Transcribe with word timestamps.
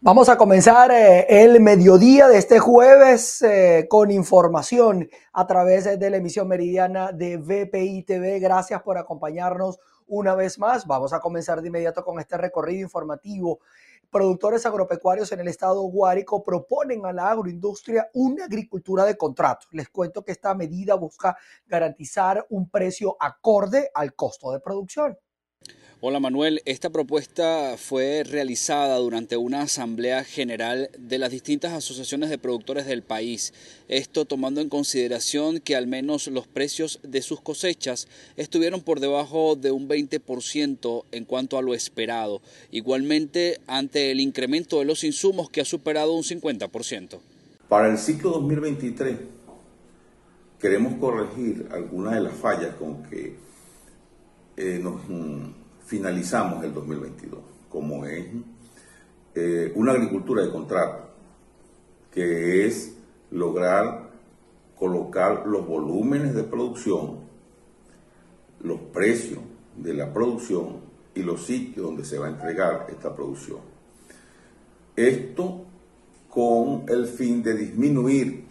Vamos 0.00 0.28
a 0.28 0.38
comenzar 0.38 0.92
eh, 0.92 1.26
el 1.28 1.60
mediodía 1.60 2.28
de 2.28 2.38
este 2.38 2.60
jueves 2.60 3.42
eh, 3.42 3.88
con 3.90 4.12
información 4.12 5.10
a 5.32 5.44
través 5.48 5.98
de 5.98 6.10
la 6.10 6.18
emisión 6.18 6.46
meridiana 6.46 7.10
de 7.10 7.36
VPI 7.36 8.04
TV. 8.04 8.38
Gracias 8.38 8.80
por 8.82 8.96
acompañarnos 8.96 9.80
una 10.06 10.36
vez 10.36 10.56
más. 10.56 10.86
Vamos 10.86 11.12
a 11.12 11.18
comenzar 11.18 11.60
de 11.60 11.66
inmediato 11.66 12.04
con 12.04 12.20
este 12.20 12.38
recorrido 12.38 12.82
informativo. 12.82 13.58
Productores 14.08 14.64
agropecuarios 14.66 15.32
en 15.32 15.40
el 15.40 15.48
estado 15.48 15.82
Guárico 15.82 16.44
proponen 16.44 17.04
a 17.04 17.12
la 17.12 17.30
agroindustria 17.30 18.08
una 18.14 18.44
agricultura 18.44 19.04
de 19.04 19.16
contrato. 19.16 19.66
Les 19.72 19.88
cuento 19.88 20.24
que 20.24 20.30
esta 20.30 20.54
medida 20.54 20.94
busca 20.94 21.36
garantizar 21.66 22.46
un 22.50 22.70
precio 22.70 23.16
acorde 23.18 23.90
al 23.92 24.14
costo 24.14 24.52
de 24.52 24.60
producción. 24.60 25.18
Hola 26.00 26.20
Manuel, 26.20 26.62
esta 26.64 26.90
propuesta 26.90 27.74
fue 27.76 28.22
realizada 28.22 28.98
durante 28.98 29.36
una 29.36 29.62
asamblea 29.62 30.22
general 30.22 30.90
de 30.96 31.18
las 31.18 31.32
distintas 31.32 31.72
asociaciones 31.72 32.30
de 32.30 32.38
productores 32.38 32.86
del 32.86 33.02
país. 33.02 33.52
Esto 33.88 34.24
tomando 34.24 34.60
en 34.60 34.68
consideración 34.68 35.58
que 35.58 35.74
al 35.74 35.88
menos 35.88 36.28
los 36.28 36.46
precios 36.46 37.00
de 37.02 37.20
sus 37.20 37.40
cosechas 37.40 38.06
estuvieron 38.36 38.80
por 38.80 39.00
debajo 39.00 39.56
de 39.56 39.72
un 39.72 39.88
20% 39.88 41.02
en 41.10 41.24
cuanto 41.24 41.58
a 41.58 41.62
lo 41.62 41.74
esperado. 41.74 42.42
Igualmente 42.70 43.58
ante 43.66 44.12
el 44.12 44.20
incremento 44.20 44.78
de 44.78 44.84
los 44.84 45.02
insumos 45.02 45.50
que 45.50 45.62
ha 45.62 45.64
superado 45.64 46.12
un 46.12 46.22
50%. 46.22 47.18
Para 47.68 47.90
el 47.90 47.98
ciclo 47.98 48.30
2023 48.30 49.16
queremos 50.60 50.94
corregir 51.00 51.66
algunas 51.72 52.14
de 52.14 52.20
las 52.20 52.34
fallas 52.34 52.76
con 52.76 53.02
que 53.02 53.34
eh, 54.56 54.78
nos 54.80 55.00
finalizamos 55.88 56.62
el 56.64 56.74
2022, 56.74 57.40
como 57.70 58.04
es 58.04 58.26
eh, 59.34 59.72
una 59.74 59.92
agricultura 59.92 60.42
de 60.42 60.50
contrato, 60.50 61.08
que 62.12 62.66
es 62.66 62.92
lograr 63.30 64.10
colocar 64.78 65.46
los 65.46 65.66
volúmenes 65.66 66.34
de 66.34 66.44
producción, 66.44 67.20
los 68.60 68.78
precios 68.92 69.40
de 69.76 69.94
la 69.94 70.12
producción 70.12 70.80
y 71.14 71.22
los 71.22 71.46
sitios 71.46 71.86
donde 71.86 72.04
se 72.04 72.18
va 72.18 72.26
a 72.26 72.30
entregar 72.30 72.86
esta 72.90 73.16
producción. 73.16 73.60
Esto 74.94 75.64
con 76.28 76.84
el 76.88 77.06
fin 77.06 77.42
de 77.42 77.56
disminuir 77.56 78.44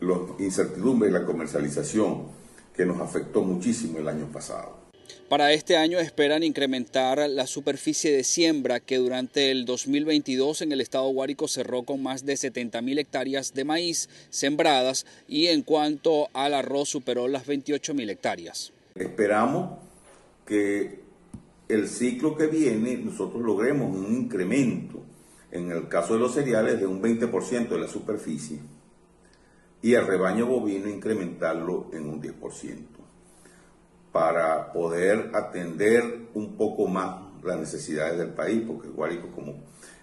la 0.00 0.18
incertidumbre 0.38 1.10
de 1.10 1.18
la 1.20 1.24
comercialización 1.24 2.24
que 2.76 2.84
nos 2.84 3.00
afectó 3.00 3.42
muchísimo 3.42 3.98
el 3.98 4.08
año 4.08 4.26
pasado. 4.26 4.81
Para 5.32 5.54
este 5.54 5.78
año 5.78 5.98
esperan 5.98 6.42
incrementar 6.42 7.26
la 7.30 7.46
superficie 7.46 8.14
de 8.14 8.22
siembra 8.22 8.80
que 8.80 8.98
durante 8.98 9.50
el 9.50 9.64
2022 9.64 10.60
en 10.60 10.72
el 10.72 10.82
estado 10.82 11.08
Guárico 11.08 11.48
cerró 11.48 11.84
con 11.84 12.02
más 12.02 12.26
de 12.26 12.36
70 12.36 12.82
mil 12.82 12.98
hectáreas 12.98 13.54
de 13.54 13.64
maíz 13.64 14.10
sembradas 14.28 15.06
y 15.26 15.46
en 15.46 15.62
cuanto 15.62 16.28
al 16.34 16.52
arroz 16.52 16.90
superó 16.90 17.28
las 17.28 17.46
28 17.46 17.94
mil 17.94 18.10
hectáreas. 18.10 18.74
Esperamos 18.94 19.78
que 20.44 21.00
el 21.66 21.88
ciclo 21.88 22.36
que 22.36 22.48
viene 22.48 22.98
nosotros 22.98 23.42
logremos 23.42 23.96
un 23.96 24.14
incremento 24.14 25.02
en 25.50 25.72
el 25.72 25.88
caso 25.88 26.12
de 26.12 26.20
los 26.20 26.34
cereales 26.34 26.78
de 26.78 26.86
un 26.86 27.00
20% 27.00 27.68
de 27.70 27.78
la 27.78 27.88
superficie 27.88 28.58
y 29.80 29.94
el 29.94 30.06
rebaño 30.06 30.44
bovino 30.44 30.90
incrementarlo 30.90 31.86
en 31.94 32.06
un 32.06 32.20
10% 32.20 32.91
para 34.12 34.72
poder 34.72 35.30
atender 35.34 36.28
un 36.34 36.56
poco 36.56 36.86
más 36.86 37.22
las 37.42 37.58
necesidades 37.58 38.18
del 38.18 38.30
país, 38.30 38.62
porque 38.66 38.88
Guárico 38.88 39.28
como 39.34 39.54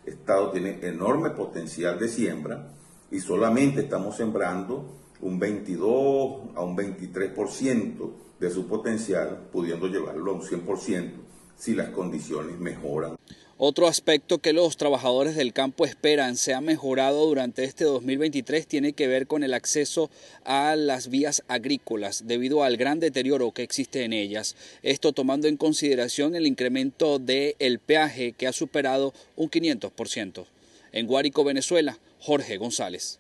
estado 0.06 0.52
tiene 0.52 0.80
enorme 0.82 1.30
potencial 1.30 2.00
de 2.00 2.10
siembra 2.10 2.74
y 3.12 3.20
solamente 3.20 3.82
estamos 3.82 4.18
sembrando 4.18 4.96
un 5.22 5.40
22 5.40 6.56
a 6.56 6.62
un 6.62 6.76
23% 6.76 8.12
de 8.40 8.50
su 8.50 8.68
potencial, 8.68 9.48
pudiendo 9.52 9.88
llevarlo 9.88 10.32
a 10.32 10.36
un 10.36 10.42
100% 10.42 11.12
si 11.56 11.76
las 11.76 11.90
condiciones 11.90 12.58
mejoran. 12.58 13.18
Otro 13.62 13.90
aspecto 13.90 14.38
que 14.38 14.54
los 14.54 14.78
trabajadores 14.78 15.36
del 15.36 15.52
campo 15.52 15.84
esperan 15.84 16.38
se 16.38 16.54
ha 16.54 16.62
mejorado 16.62 17.26
durante 17.26 17.66
este 17.66 17.84
2023 17.84 18.66
tiene 18.66 18.94
que 18.94 19.08
ver 19.08 19.28
con 19.28 19.44
el 19.44 19.54
acceso 19.54 20.10
a 20.46 20.78
las 20.78 21.10
vías 21.10 21.44
agrícolas 21.50 22.26
debido 22.26 22.64
al 22.64 22.78
gran 22.78 23.02
deterioro 23.02 23.52
que 23.52 23.64
existe 23.64 24.06
en 24.06 24.14
ellas. 24.14 24.56
Esto 24.82 25.12
tomando 25.12 25.50
en 25.50 25.58
consideración 25.58 26.36
el 26.36 26.48
incremento 26.48 27.20
del 27.20 27.58
el 27.60 27.80
peaje 27.80 28.32
que 28.32 28.48
ha 28.48 28.54
superado 28.54 29.14
un 29.36 29.50
500%. 29.50 30.46
En 30.94 31.06
Guárico, 31.06 31.44
Venezuela, 31.44 32.00
Jorge 32.22 32.56
González. 32.56 33.20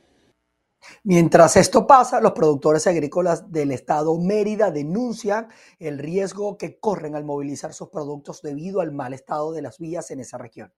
Mientras 1.03 1.55
esto 1.55 1.87
pasa, 1.87 2.21
los 2.21 2.33
productores 2.33 2.87
agrícolas 2.87 3.51
del 3.51 3.71
estado 3.71 4.17
Mérida 4.17 4.71
denuncian 4.71 5.47
el 5.79 5.97
riesgo 5.97 6.57
que 6.57 6.79
corren 6.79 7.15
al 7.15 7.25
movilizar 7.25 7.73
sus 7.73 7.89
productos 7.89 8.41
debido 8.41 8.81
al 8.81 8.91
mal 8.91 9.13
estado 9.13 9.51
de 9.51 9.61
las 9.61 9.77
vías 9.79 10.11
en 10.11 10.19
esa 10.19 10.37
región. 10.37 10.73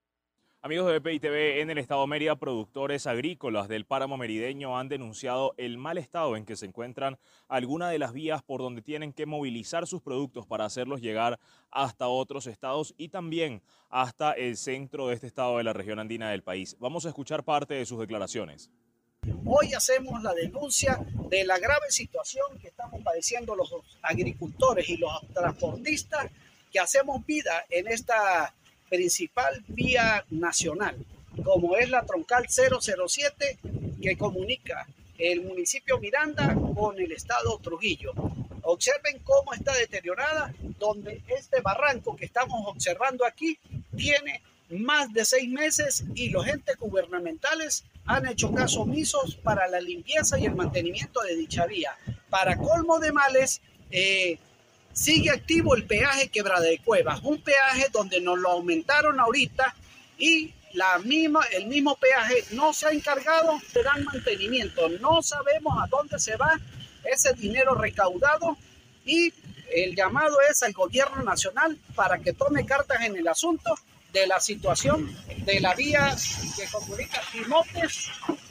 Amigos 0.64 0.92
de 0.92 1.00
BPI 1.00 1.60
en 1.60 1.72
el 1.72 1.80
estado 1.80 2.06
Mérida, 2.06 2.36
productores 2.36 3.08
agrícolas 3.08 3.68
del 3.68 3.86
páramo 3.86 4.16
merideño 4.16 4.78
han 4.78 4.90
denunciado 4.90 5.56
el 5.58 5.80
mal 5.80 5.98
estado 5.98 6.38
en 6.38 6.46
que 6.46 6.56
se 6.56 6.68
encuentran 6.68 7.18
algunas 7.48 7.90
de 7.90 7.98
las 7.98 8.14
vías 8.14 8.44
por 8.44 8.62
donde 8.62 8.84
tienen 8.84 9.12
que 9.12 9.26
movilizar 9.26 9.88
sus 9.88 10.04
productos 10.04 10.46
para 10.46 10.66
hacerlos 10.66 11.02
llegar 11.02 11.40
hasta 11.72 12.08
otros 12.08 12.46
estados 12.46 12.94
y 12.96 13.10
también 13.10 13.64
hasta 13.90 14.34
el 14.34 14.56
centro 14.56 15.08
de 15.08 15.16
este 15.16 15.26
estado 15.26 15.58
de 15.58 15.64
la 15.64 15.74
región 15.74 15.98
andina 15.98 16.30
del 16.30 16.44
país. 16.44 16.78
Vamos 16.80 17.08
a 17.08 17.10
escuchar 17.10 17.44
parte 17.44 17.74
de 17.74 17.88
sus 17.88 18.00
declaraciones. 18.00 18.70
Hoy 19.46 19.72
hacemos 19.76 20.24
la 20.24 20.34
denuncia 20.34 21.00
de 21.30 21.44
la 21.46 21.60
grave 21.60 21.92
situación 21.92 22.58
que 22.60 22.70
estamos 22.70 23.04
padeciendo 23.04 23.56
los 23.56 23.72
agricultores 24.02 24.90
y 24.90 24.98
los 24.98 25.12
transportistas 25.32 26.32
que 26.72 26.80
hacemos 26.80 27.24
vida 27.28 27.64
en 27.70 27.88
esta 27.88 28.52
principal 28.90 29.64
vía 29.68 30.26
nacional, 30.32 30.98
como 31.44 31.78
es 31.78 31.88
la 31.92 32.04
troncal 32.04 32.48
007 32.50 33.60
que 34.02 34.18
comunica 34.18 34.88
el 35.20 35.42
municipio 35.42 36.00
Miranda 36.00 36.56
con 36.74 37.00
el 37.00 37.12
estado 37.12 37.60
Trujillo. 37.60 38.14
Observen 38.64 39.20
cómo 39.20 39.54
está 39.54 39.76
deteriorada, 39.76 40.52
donde 40.80 41.22
este 41.28 41.62
barranco 41.62 42.16
que 42.16 42.26
estamos 42.26 42.64
observando 42.66 43.24
aquí 43.24 43.60
tiene 43.96 44.42
más 44.72 45.14
de 45.14 45.26
seis 45.26 45.48
meses 45.48 46.06
y 46.16 46.30
los 46.30 46.48
entes 46.48 46.78
gubernamentales 46.78 47.84
han 48.12 48.28
hecho 48.28 48.52
caso 48.54 48.82
omisos 48.82 49.36
para 49.36 49.68
la 49.68 49.80
limpieza 49.80 50.38
y 50.40 50.46
el 50.46 50.56
mantenimiento 50.56 51.22
de 51.22 51.36
dicha 51.36 51.66
vía. 51.66 51.98
Para 52.30 52.58
colmo 52.58 53.00
de 53.00 53.12
males, 53.12 53.62
eh, 53.90 54.38
sigue 54.94 55.30
activo 55.30 55.76
el 55.76 55.86
peaje 55.86 56.30
Quebrada 56.30 56.62
de 56.62 56.80
Cuevas, 56.80 57.22
un 57.24 57.42
peaje 57.42 57.88
donde 57.92 58.22
nos 58.22 58.40
lo 58.40 58.52
aumentaron 58.52 59.20
ahorita 59.20 59.76
y 60.18 60.54
la 60.74 61.00
misma, 61.00 61.42
el 61.52 61.68
mismo 61.68 61.96
peaje 61.96 62.44
no 62.52 62.74
se 62.74 62.88
ha 62.88 62.92
encargado 62.92 63.60
de 63.74 63.84
dar 63.84 64.02
mantenimiento. 64.04 64.90
No 64.90 65.22
sabemos 65.22 65.74
a 65.82 65.88
dónde 65.88 66.20
se 66.20 66.36
va 66.38 66.60
ese 67.04 67.34
dinero 67.34 67.76
recaudado 67.76 68.58
y 69.06 69.34
el 69.74 69.96
llamado 69.96 70.38
es 70.50 70.64
al 70.64 70.74
gobierno 70.74 71.24
nacional 71.24 71.78
para 71.96 72.20
que 72.20 72.34
tome 72.34 72.66
cartas 72.66 73.02
en 73.02 73.16
el 73.16 73.28
asunto 73.28 73.74
de 74.12 74.28
la 74.28 74.40
situación 74.40 75.10
de 75.46 75.60
la 75.60 75.74
vía 75.76 76.16
que 76.56 76.64
comunica 76.72 77.22
Timotes 77.32 78.10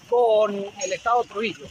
con 0.09 0.54
el 0.54 0.93
estado 0.93 1.25
Trujillo. 1.25 1.66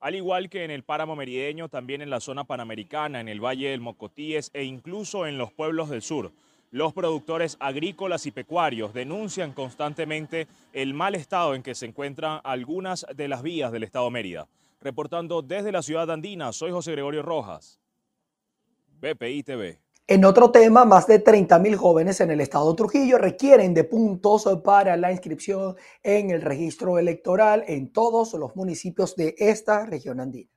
Al 0.00 0.14
igual 0.14 0.48
que 0.48 0.64
en 0.64 0.70
el 0.70 0.82
páramo 0.82 1.14
merideño, 1.14 1.68
también 1.68 2.00
en 2.00 2.08
la 2.08 2.20
zona 2.20 2.44
panamericana, 2.44 3.20
en 3.20 3.28
el 3.28 3.44
Valle 3.44 3.70
del 3.70 3.80
Mocotíes 3.80 4.50
e 4.54 4.64
incluso 4.64 5.26
en 5.26 5.36
los 5.36 5.52
pueblos 5.52 5.90
del 5.90 6.00
sur, 6.00 6.32
los 6.70 6.92
productores 6.94 7.56
agrícolas 7.60 8.26
y 8.26 8.30
pecuarios 8.30 8.94
denuncian 8.94 9.52
constantemente 9.52 10.46
el 10.72 10.94
mal 10.94 11.14
estado 11.14 11.54
en 11.54 11.62
que 11.62 11.74
se 11.74 11.86
encuentran 11.86 12.40
algunas 12.44 13.04
de 13.14 13.28
las 13.28 13.42
vías 13.42 13.72
del 13.72 13.82
estado 13.82 14.10
Mérida. 14.10 14.48
Reportando 14.80 15.42
desde 15.42 15.72
la 15.72 15.82
ciudad 15.82 16.10
andina, 16.10 16.52
soy 16.52 16.70
José 16.70 16.92
Gregorio 16.92 17.22
Rojas, 17.22 17.80
BPI 19.00 19.42
TV. 19.42 19.80
En 20.10 20.24
otro 20.24 20.50
tema, 20.50 20.84
más 20.84 21.06
de 21.06 21.22
30.000 21.22 21.76
jóvenes 21.76 22.20
en 22.20 22.32
el 22.32 22.40
estado 22.40 22.74
Trujillo 22.74 23.16
requieren 23.16 23.74
de 23.74 23.84
puntos 23.84 24.44
para 24.64 24.96
la 24.96 25.12
inscripción 25.12 25.76
en 26.02 26.32
el 26.32 26.42
registro 26.42 26.98
electoral 26.98 27.62
en 27.68 27.92
todos 27.92 28.34
los 28.34 28.56
municipios 28.56 29.14
de 29.14 29.36
esta 29.38 29.86
región 29.86 30.18
andina. 30.18 30.50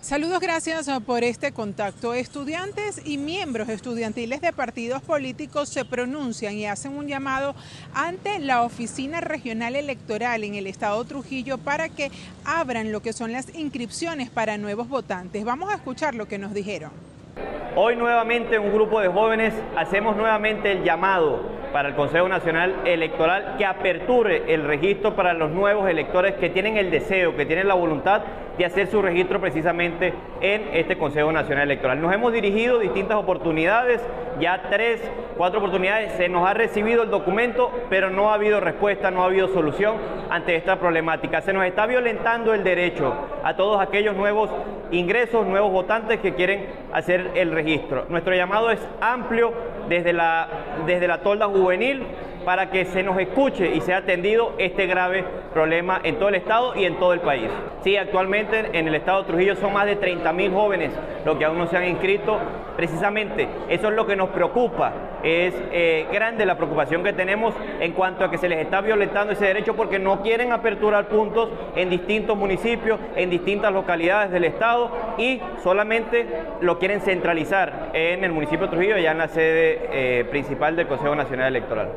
Saludos, 0.00 0.38
gracias 0.38 0.88
por 1.04 1.24
este 1.24 1.50
contacto. 1.50 2.14
Estudiantes 2.14 3.02
y 3.04 3.18
miembros 3.18 3.68
estudiantiles 3.68 4.40
de 4.40 4.52
partidos 4.52 5.02
políticos 5.02 5.68
se 5.68 5.84
pronuncian 5.84 6.54
y 6.54 6.66
hacen 6.66 6.96
un 6.96 7.08
llamado 7.08 7.56
ante 7.94 8.38
la 8.38 8.62
Oficina 8.62 9.20
Regional 9.20 9.74
Electoral 9.74 10.44
en 10.44 10.54
el 10.54 10.68
estado 10.68 11.04
Trujillo 11.04 11.58
para 11.58 11.88
que 11.88 12.12
abran 12.44 12.92
lo 12.92 13.02
que 13.02 13.12
son 13.12 13.32
las 13.32 13.52
inscripciones 13.56 14.30
para 14.30 14.56
nuevos 14.56 14.88
votantes. 14.88 15.44
Vamos 15.44 15.72
a 15.72 15.74
escuchar 15.74 16.14
lo 16.14 16.28
que 16.28 16.38
nos 16.38 16.54
dijeron 16.54 17.09
Hoy 17.76 17.96
nuevamente 17.96 18.58
un 18.58 18.72
grupo 18.72 19.00
de 19.00 19.08
jóvenes 19.08 19.54
hacemos 19.76 20.16
nuevamente 20.16 20.72
el 20.72 20.82
llamado 20.82 21.40
para 21.72 21.88
el 21.88 21.94
Consejo 21.94 22.28
Nacional 22.28 22.74
Electoral 22.84 23.54
que 23.58 23.64
aperture 23.64 24.52
el 24.52 24.64
registro 24.64 25.14
para 25.14 25.34
los 25.34 25.50
nuevos 25.50 25.88
electores 25.88 26.34
que 26.34 26.50
tienen 26.50 26.76
el 26.76 26.90
deseo, 26.90 27.36
que 27.36 27.46
tienen 27.46 27.68
la 27.68 27.74
voluntad 27.74 28.22
de 28.60 28.66
hacer 28.66 28.88
su 28.88 29.00
registro 29.00 29.40
precisamente 29.40 30.12
en 30.42 30.68
este 30.74 30.98
Consejo 30.98 31.32
Nacional 31.32 31.64
Electoral. 31.64 31.98
Nos 31.98 32.12
hemos 32.12 32.30
dirigido 32.30 32.78
distintas 32.78 33.16
oportunidades, 33.16 34.02
ya 34.38 34.64
tres, 34.68 35.00
cuatro 35.38 35.60
oportunidades, 35.60 36.12
se 36.12 36.28
nos 36.28 36.46
ha 36.46 36.52
recibido 36.52 37.04
el 37.04 37.10
documento, 37.10 37.72
pero 37.88 38.10
no 38.10 38.30
ha 38.30 38.34
habido 38.34 38.60
respuesta, 38.60 39.10
no 39.10 39.22
ha 39.22 39.26
habido 39.28 39.48
solución 39.48 39.96
ante 40.28 40.56
esta 40.56 40.78
problemática. 40.78 41.40
Se 41.40 41.54
nos 41.54 41.64
está 41.64 41.86
violentando 41.86 42.52
el 42.52 42.62
derecho 42.62 43.14
a 43.42 43.56
todos 43.56 43.80
aquellos 43.80 44.14
nuevos 44.14 44.50
ingresos, 44.90 45.46
nuevos 45.46 45.72
votantes 45.72 46.20
que 46.20 46.34
quieren 46.34 46.66
hacer 46.92 47.30
el 47.36 47.52
registro. 47.52 48.04
Nuestro 48.10 48.34
llamado 48.34 48.70
es 48.70 48.86
amplio 49.00 49.54
desde 49.88 50.12
la, 50.12 50.48
desde 50.84 51.08
la 51.08 51.22
tolda 51.22 51.46
juvenil 51.46 52.02
para 52.44 52.70
que 52.70 52.84
se 52.84 53.02
nos 53.02 53.18
escuche 53.18 53.74
y 53.74 53.80
sea 53.80 53.98
atendido 53.98 54.54
este 54.58 54.86
grave 54.86 55.24
problema 55.52 56.00
en 56.02 56.16
todo 56.16 56.28
el 56.28 56.36
Estado 56.36 56.74
y 56.74 56.84
en 56.84 56.98
todo 56.98 57.12
el 57.12 57.20
país. 57.20 57.48
Sí, 57.82 57.96
actualmente 57.96 58.70
en 58.72 58.88
el 58.88 58.94
Estado 58.94 59.22
de 59.22 59.28
Trujillo 59.28 59.56
son 59.56 59.72
más 59.72 59.86
de 59.86 59.96
30 59.96 60.32
mil 60.32 60.52
jóvenes 60.52 60.92
los 61.24 61.36
que 61.36 61.44
aún 61.44 61.58
no 61.58 61.66
se 61.66 61.76
han 61.76 61.88
inscrito. 61.88 62.38
Precisamente 62.76 63.48
eso 63.68 63.88
es 63.88 63.94
lo 63.94 64.06
que 64.06 64.16
nos 64.16 64.30
preocupa. 64.30 64.92
Es 65.22 65.54
eh, 65.72 66.06
grande 66.12 66.46
la 66.46 66.56
preocupación 66.56 67.02
que 67.02 67.12
tenemos 67.12 67.54
en 67.80 67.92
cuanto 67.92 68.24
a 68.24 68.30
que 68.30 68.38
se 68.38 68.48
les 68.48 68.58
está 68.60 68.80
violentando 68.80 69.32
ese 69.32 69.46
derecho 69.46 69.76
porque 69.76 69.98
no 69.98 70.22
quieren 70.22 70.52
aperturar 70.52 71.08
puntos 71.08 71.50
en 71.76 71.90
distintos 71.90 72.36
municipios, 72.36 72.98
en 73.16 73.30
distintas 73.30 73.72
localidades 73.72 74.30
del 74.30 74.44
Estado 74.44 74.90
y 75.18 75.40
solamente 75.62 76.26
lo 76.60 76.78
quieren 76.78 77.00
centralizar 77.00 77.90
en 77.92 78.24
el 78.24 78.32
municipio 78.32 78.66
de 78.66 78.72
Trujillo, 78.72 78.98
ya 78.98 79.12
en 79.12 79.18
la 79.18 79.28
sede 79.28 79.88
eh, 79.92 80.24
principal 80.24 80.76
del 80.76 80.86
Consejo 80.86 81.14
Nacional 81.14 81.48
Electoral. 81.48 81.88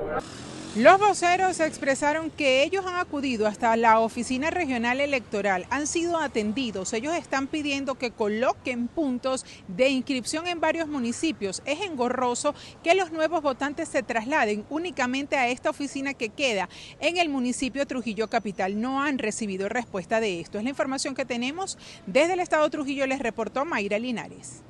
Los 0.75 0.99
voceros 0.99 1.59
expresaron 1.59 2.31
que 2.31 2.63
ellos 2.63 2.83
han 2.87 2.95
acudido 2.95 3.45
hasta 3.45 3.77
la 3.77 3.99
oficina 3.99 4.49
regional 4.49 5.01
electoral, 5.01 5.67
han 5.69 5.85
sido 5.85 6.17
atendidos, 6.17 6.93
ellos 6.93 7.13
están 7.13 7.45
pidiendo 7.45 7.93
que 7.93 8.09
coloquen 8.09 8.87
puntos 8.87 9.45
de 9.67 9.89
inscripción 9.89 10.47
en 10.47 10.59
varios 10.59 10.87
municipios. 10.87 11.61
Es 11.65 11.81
engorroso 11.81 12.55
que 12.83 12.95
los 12.95 13.11
nuevos 13.11 13.43
votantes 13.43 13.87
se 13.87 14.01
trasladen 14.01 14.65
únicamente 14.71 15.35
a 15.35 15.47
esta 15.47 15.69
oficina 15.69 16.15
que 16.15 16.29
queda 16.29 16.67
en 16.99 17.17
el 17.17 17.29
municipio 17.29 17.85
Trujillo 17.85 18.27
Capital. 18.27 18.81
No 18.81 19.03
han 19.03 19.19
recibido 19.19 19.69
respuesta 19.69 20.19
de 20.19 20.39
esto. 20.39 20.57
Es 20.57 20.63
la 20.63 20.71
información 20.71 21.13
que 21.13 21.23
tenemos 21.23 21.77
desde 22.07 22.33
el 22.33 22.39
estado 22.39 22.67
Trujillo, 22.71 23.05
les 23.05 23.19
reportó 23.19 23.63
Mayra 23.63 23.99
Linares. 23.99 24.63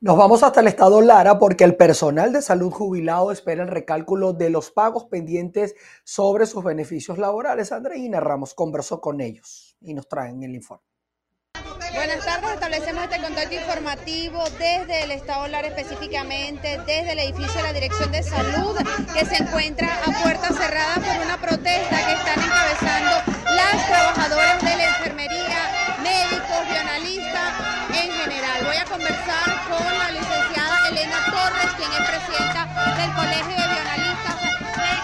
Nos 0.00 0.16
vamos 0.16 0.42
hasta 0.42 0.60
el 0.60 0.68
estado 0.68 1.00
Lara 1.00 1.38
porque 1.38 1.64
el 1.64 1.76
personal 1.76 2.32
de 2.32 2.42
salud 2.42 2.70
jubilado 2.70 3.32
espera 3.32 3.62
el 3.62 3.68
recálculo 3.68 4.32
de 4.32 4.50
los 4.50 4.70
pagos 4.70 5.06
pendientes 5.06 5.74
sobre 6.04 6.46
sus 6.46 6.64
beneficios 6.64 7.18
laborales. 7.18 7.72
Andreina 7.72 8.20
Ramos 8.20 8.54
conversó 8.54 9.00
con 9.00 9.20
ellos 9.20 9.76
y 9.80 9.94
nos 9.94 10.08
traen 10.08 10.42
el 10.42 10.54
informe. 10.54 10.84
Buenas 11.94 12.24
tardes, 12.24 12.52
establecemos 12.52 13.04
este 13.04 13.20
contacto 13.20 13.54
informativo 13.54 14.44
desde 14.58 15.04
el 15.04 15.12
Estado 15.12 15.48
Lara 15.48 15.66
específicamente, 15.68 16.78
desde 16.86 17.12
el 17.12 17.18
edificio 17.18 17.54
de 17.54 17.62
la 17.62 17.72
Dirección 17.72 18.12
de 18.12 18.22
Salud, 18.22 18.76
que 19.14 19.24
se 19.24 19.42
encuentra 19.42 19.88
a 20.04 20.22
puerta 20.22 20.48
cerrada 20.48 20.94
por 20.96 21.24
una 21.24 21.40
protesta 21.40 21.96
que 22.06 22.12
están 22.12 22.44
encabezando 22.44 23.32
las 23.50 23.86
trabajadoras 23.86 24.60
de 24.60 24.76
la 24.76 24.88
enfermería, 24.88 26.02
médicos, 26.02 26.46
a 26.78 26.98
conversar 28.88 29.66
con 29.68 29.98
la 29.98 30.10
licenciada 30.10 30.88
Elena 30.88 31.18
Torres, 31.26 31.70
quien 31.76 31.92
es 31.92 32.08
presidenta 32.08 32.66
del 32.96 33.12
Colegio 33.14 33.56
de 33.56 33.68
Bionalistas 33.74 34.36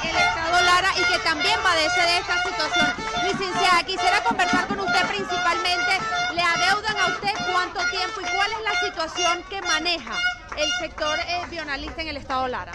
del 0.02 0.16
Estado 0.16 0.62
Lara 0.62 0.90
y 0.96 1.12
que 1.12 1.18
también 1.24 1.58
padece 1.62 2.00
de 2.00 2.18
esta 2.18 2.42
situación. 2.42 2.94
Licenciada, 3.24 3.82
quisiera 3.84 4.22
conversar 4.22 4.66
con 4.68 4.80
usted 4.80 5.06
principalmente. 5.08 5.98
¿Le 6.34 6.42
adeudan 6.42 6.96
a 6.96 7.06
usted 7.08 7.32
cuánto 7.52 7.80
tiempo 7.90 8.20
y 8.20 8.24
cuál 8.24 8.50
es 8.52 8.62
la 8.62 8.80
situación 8.80 9.42
que 9.50 9.60
maneja 9.62 10.16
el 10.56 10.70
sector 10.80 11.18
eh, 11.18 11.42
bionalista 11.50 12.02
en 12.02 12.08
el 12.08 12.16
Estado 12.16 12.48
Lara? 12.48 12.72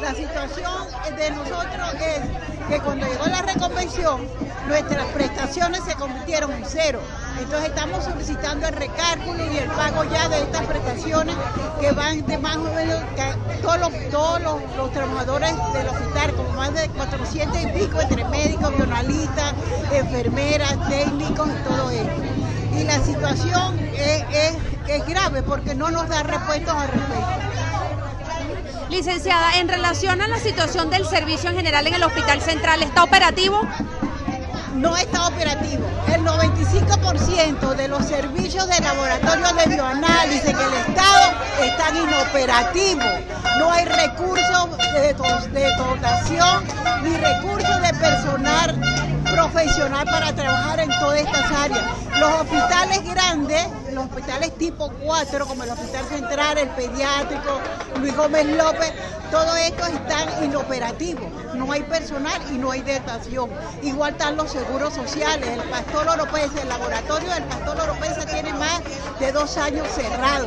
La 0.00 0.14
situación 0.14 0.88
de 1.16 1.30
nosotros 1.30 1.94
es 1.94 2.68
que 2.68 2.80
cuando 2.80 3.06
llegó 3.06 3.26
la 3.26 3.42
reconvención, 3.42 4.28
nuestras 4.66 5.06
prestaciones 5.06 5.82
se 5.84 5.94
convirtieron 5.94 6.52
en 6.52 6.64
cero. 6.66 7.00
Entonces 7.40 7.70
estamos 7.70 8.04
solicitando 8.04 8.68
el 8.68 8.74
recálculo 8.74 9.42
y 9.50 9.56
el 9.56 9.70
pago 9.70 10.04
ya 10.04 10.28
de 10.28 10.42
estas 10.42 10.66
prestaciones 10.66 11.34
que 11.80 11.90
van 11.92 12.24
de 12.26 12.36
más 12.38 12.56
o 12.56 12.72
menos 12.74 13.00
todos, 13.62 13.80
los, 13.80 14.10
todos 14.10 14.42
los, 14.76 14.92
trabajadores 14.92 15.52
del 15.72 15.88
hospital, 15.88 16.34
como 16.34 16.50
más 16.50 16.74
de 16.74 16.88
400 16.90 17.62
y 17.62 17.66
pico 17.68 18.00
entre 18.00 18.24
médicos, 18.26 18.76
bionalistas, 18.76 19.54
enfermeras, 19.90 20.76
técnicos 20.88 21.48
y 21.48 21.68
todo 21.68 21.90
eso. 21.90 22.10
Y 22.78 22.84
la 22.84 23.00
situación 23.02 23.78
es, 23.94 24.54
es 24.86 25.06
grave 25.06 25.42
porque 25.42 25.74
no 25.74 25.90
nos 25.90 26.08
da 26.08 26.22
respuestas 26.22 26.74
al 26.74 26.88
respecto. 26.88 27.50
Licenciada, 28.90 29.58
en 29.58 29.68
relación 29.68 30.20
a 30.20 30.28
la 30.28 30.38
situación 30.38 30.90
del 30.90 31.06
servicio 31.06 31.48
en 31.50 31.56
general 31.56 31.86
en 31.86 31.94
el 31.94 32.02
Hospital 32.02 32.42
Central, 32.42 32.82
¿está 32.82 33.04
operativo? 33.04 33.62
No 34.80 34.96
está 34.96 35.28
operativo. 35.28 35.86
El 36.06 36.24
95% 36.24 37.76
de 37.76 37.88
los 37.88 38.02
servicios 38.06 38.66
de 38.66 38.80
laboratorio 38.80 39.52
de 39.52 39.74
bioanálisis 39.74 40.46
en 40.46 40.56
el 40.56 40.72
Estado 40.72 41.32
están 41.62 41.96
inoperativos. 41.98 43.04
No 43.58 43.70
hay 43.70 43.84
recursos 43.84 44.78
de, 44.94 45.74
dotación 45.76 46.64
ni 47.02 47.14
recursos 47.14 47.82
de 47.82 47.92
personal 47.92 48.80
profesional 49.30 50.06
para 50.06 50.34
trabajar 50.34 50.80
en 50.80 50.88
todas 50.98 51.20
estas 51.20 51.52
áreas. 51.52 51.82
Los 52.18 52.32
hospitales 52.40 53.04
grandes, 53.04 53.66
los 54.00 54.10
hospitales 54.10 54.56
tipo 54.56 54.90
4, 55.02 55.46
como 55.46 55.62
el 55.64 55.70
Hospital 55.70 56.04
Central, 56.06 56.58
el 56.58 56.68
Pediátrico, 56.70 57.60
Luis 58.00 58.16
Gómez 58.16 58.46
López, 58.46 58.92
todo 59.30 59.54
esto 59.56 59.86
están 59.86 60.44
inoperativos. 60.44 61.24
No 61.54 61.70
hay 61.72 61.82
personal 61.82 62.40
y 62.50 62.58
no 62.58 62.70
hay 62.70 62.82
detación. 62.82 63.50
Igual 63.82 64.12
están 64.12 64.36
los 64.36 64.50
seguros 64.50 64.94
sociales. 64.94 65.48
El 65.48 65.68
Pastor 65.68 66.08
Oropesa, 66.08 66.62
el 66.62 66.68
laboratorio 66.68 67.30
del 67.30 67.44
Pastor 67.44 67.80
Oropesa 67.80 68.26
tiene 68.26 68.52
más 68.54 68.80
de 69.18 69.32
dos 69.32 69.56
años 69.58 69.86
cerrado. 69.88 70.46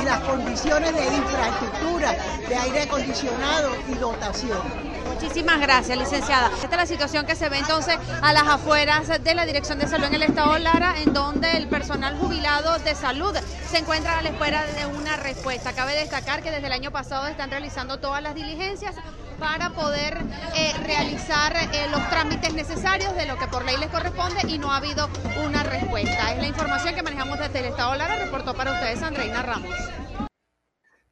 Y 0.00 0.04
las 0.04 0.20
condiciones 0.20 0.94
de 0.94 1.04
infraestructura, 1.04 2.16
de 2.48 2.56
aire 2.56 2.82
acondicionado 2.82 3.70
y 3.88 3.94
dotación. 3.94 4.89
Muchísimas 5.06 5.60
gracias, 5.60 5.98
licenciada. 5.98 6.50
Esta 6.62 6.66
es 6.66 6.76
la 6.76 6.86
situación 6.86 7.26
que 7.26 7.36
se 7.36 7.48
ve 7.48 7.58
entonces 7.58 7.96
a 8.22 8.32
las 8.32 8.44
afueras 8.44 9.08
de 9.22 9.34
la 9.34 9.46
Dirección 9.46 9.78
de 9.78 9.86
Salud 9.86 10.06
en 10.06 10.14
el 10.14 10.22
Estado 10.22 10.58
Lara, 10.58 10.94
en 10.98 11.12
donde 11.12 11.56
el 11.56 11.68
personal 11.68 12.16
jubilado 12.18 12.78
de 12.78 12.94
salud 12.94 13.36
se 13.70 13.78
encuentra 13.78 14.18
a 14.18 14.22
la 14.22 14.30
espera 14.30 14.64
de 14.64 14.86
una 14.86 15.16
respuesta. 15.16 15.72
Cabe 15.72 15.94
destacar 15.94 16.42
que 16.42 16.50
desde 16.50 16.66
el 16.66 16.72
año 16.72 16.90
pasado 16.90 17.26
están 17.26 17.50
realizando 17.50 17.98
todas 17.98 18.22
las 18.22 18.34
diligencias 18.34 18.94
para 19.38 19.70
poder 19.70 20.18
eh, 20.54 20.72
realizar 20.84 21.56
eh, 21.56 21.88
los 21.90 22.08
trámites 22.10 22.52
necesarios 22.52 23.14
de 23.16 23.26
lo 23.26 23.38
que 23.38 23.46
por 23.46 23.64
ley 23.64 23.76
les 23.78 23.88
corresponde 23.88 24.42
y 24.48 24.58
no 24.58 24.70
ha 24.70 24.76
habido 24.76 25.08
una 25.44 25.62
respuesta. 25.62 26.32
Es 26.32 26.38
la 26.38 26.46
información 26.46 26.94
que 26.94 27.02
manejamos 27.02 27.38
desde 27.38 27.60
el 27.60 27.64
Estado 27.66 27.94
Lara, 27.94 28.16
reportó 28.16 28.54
para 28.54 28.72
ustedes 28.72 29.02
Andreina 29.02 29.42
Ramos. 29.42 29.74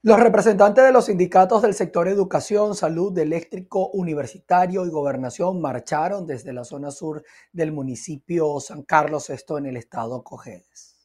Los 0.09 0.21
representantes 0.21 0.83
de 0.83 0.91
los 0.91 1.05
sindicatos 1.05 1.61
del 1.61 1.75
sector 1.75 2.09
educación, 2.09 2.75
salud, 2.75 3.19
eléctrico, 3.19 3.89
universitario 3.89 4.87
y 4.87 4.89
gobernación 4.89 5.61
marcharon 5.61 6.27
desde 6.27 6.55
la 6.55 6.65
zona 6.65 6.91
sur 6.91 7.23
del 7.53 7.73
municipio 7.73 8.59
San 8.59 8.85
Carlos, 8.85 9.29
esto 9.29 9.59
en 9.59 9.67
el 9.67 9.77
estado 9.77 10.25
Cojedes. 10.25 10.97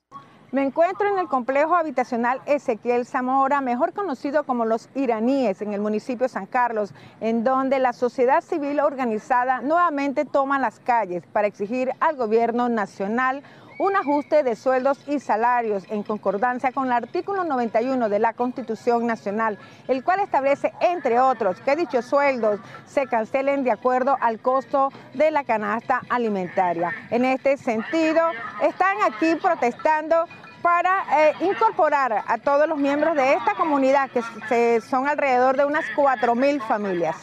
Me 0.54 0.64
encuentro 0.64 1.10
en 1.10 1.20
el 1.20 1.28
complejo 1.28 1.76
habitacional 1.76 2.40
Ezequiel 2.46 3.06
Zamora, 3.06 3.60
mejor 3.60 3.92
conocido 3.92 4.46
como 4.46 4.64
Los 4.64 4.88
Iraníes, 4.96 5.62
en 5.62 5.74
el 5.74 5.82
municipio 5.82 6.30
San 6.30 6.46
Carlos, 6.46 6.94
en 7.20 7.44
donde 7.44 7.80
la 7.80 7.92
sociedad 7.92 8.42
civil 8.42 8.80
organizada 8.80 9.60
nuevamente 9.60 10.24
toma 10.24 10.60
las 10.60 10.80
calles 10.80 11.26
para 11.26 11.48
exigir 11.48 11.92
al 12.00 12.16
gobierno 12.16 12.70
nacional 12.70 13.44
un 13.78 13.96
ajuste 13.96 14.44
de 14.44 14.56
sueldos 14.56 15.00
y 15.08 15.20
salarios 15.20 15.84
en 15.90 16.04
concordancia 16.04 16.72
con 16.72 16.86
el 16.86 16.94
artículo 16.94 17.44
91 17.44 18.10
de 18.10 18.20
la 18.20 18.34
Constitución 18.34 19.06
Nacional, 19.08 19.58
el 19.88 20.04
cual 20.04 20.20
establece, 20.20 20.74
entre 20.82 21.20
otros, 21.20 21.60
que 21.62 21.76
dichos 21.76 22.06
sueldos 22.06 22.60
se 22.86 23.08
cancelen 23.08 23.64
de 23.64 23.72
acuerdo 23.72 24.18
al 24.20 24.40
costo 24.40 24.92
de 25.14 25.32
la 25.32 25.44
canasta 25.44 26.02
alimentaria. 26.10 26.94
En 27.10 27.26
este 27.26 27.58
sentido, 27.58 28.22
están 28.62 28.98
aquí 29.06 29.36
protestando 29.36 30.26
para 30.62 31.04
eh, 31.20 31.34
incorporar 31.42 32.24
a 32.26 32.38
todos 32.38 32.68
los 32.68 32.78
miembros 32.78 33.16
de 33.16 33.34
esta 33.34 33.54
comunidad, 33.56 34.10
que 34.48 34.82
son 34.82 35.08
alrededor 35.08 35.58
de 35.58 35.66
unas 35.66 35.86
4.000 35.96 36.62
familias. 36.62 37.18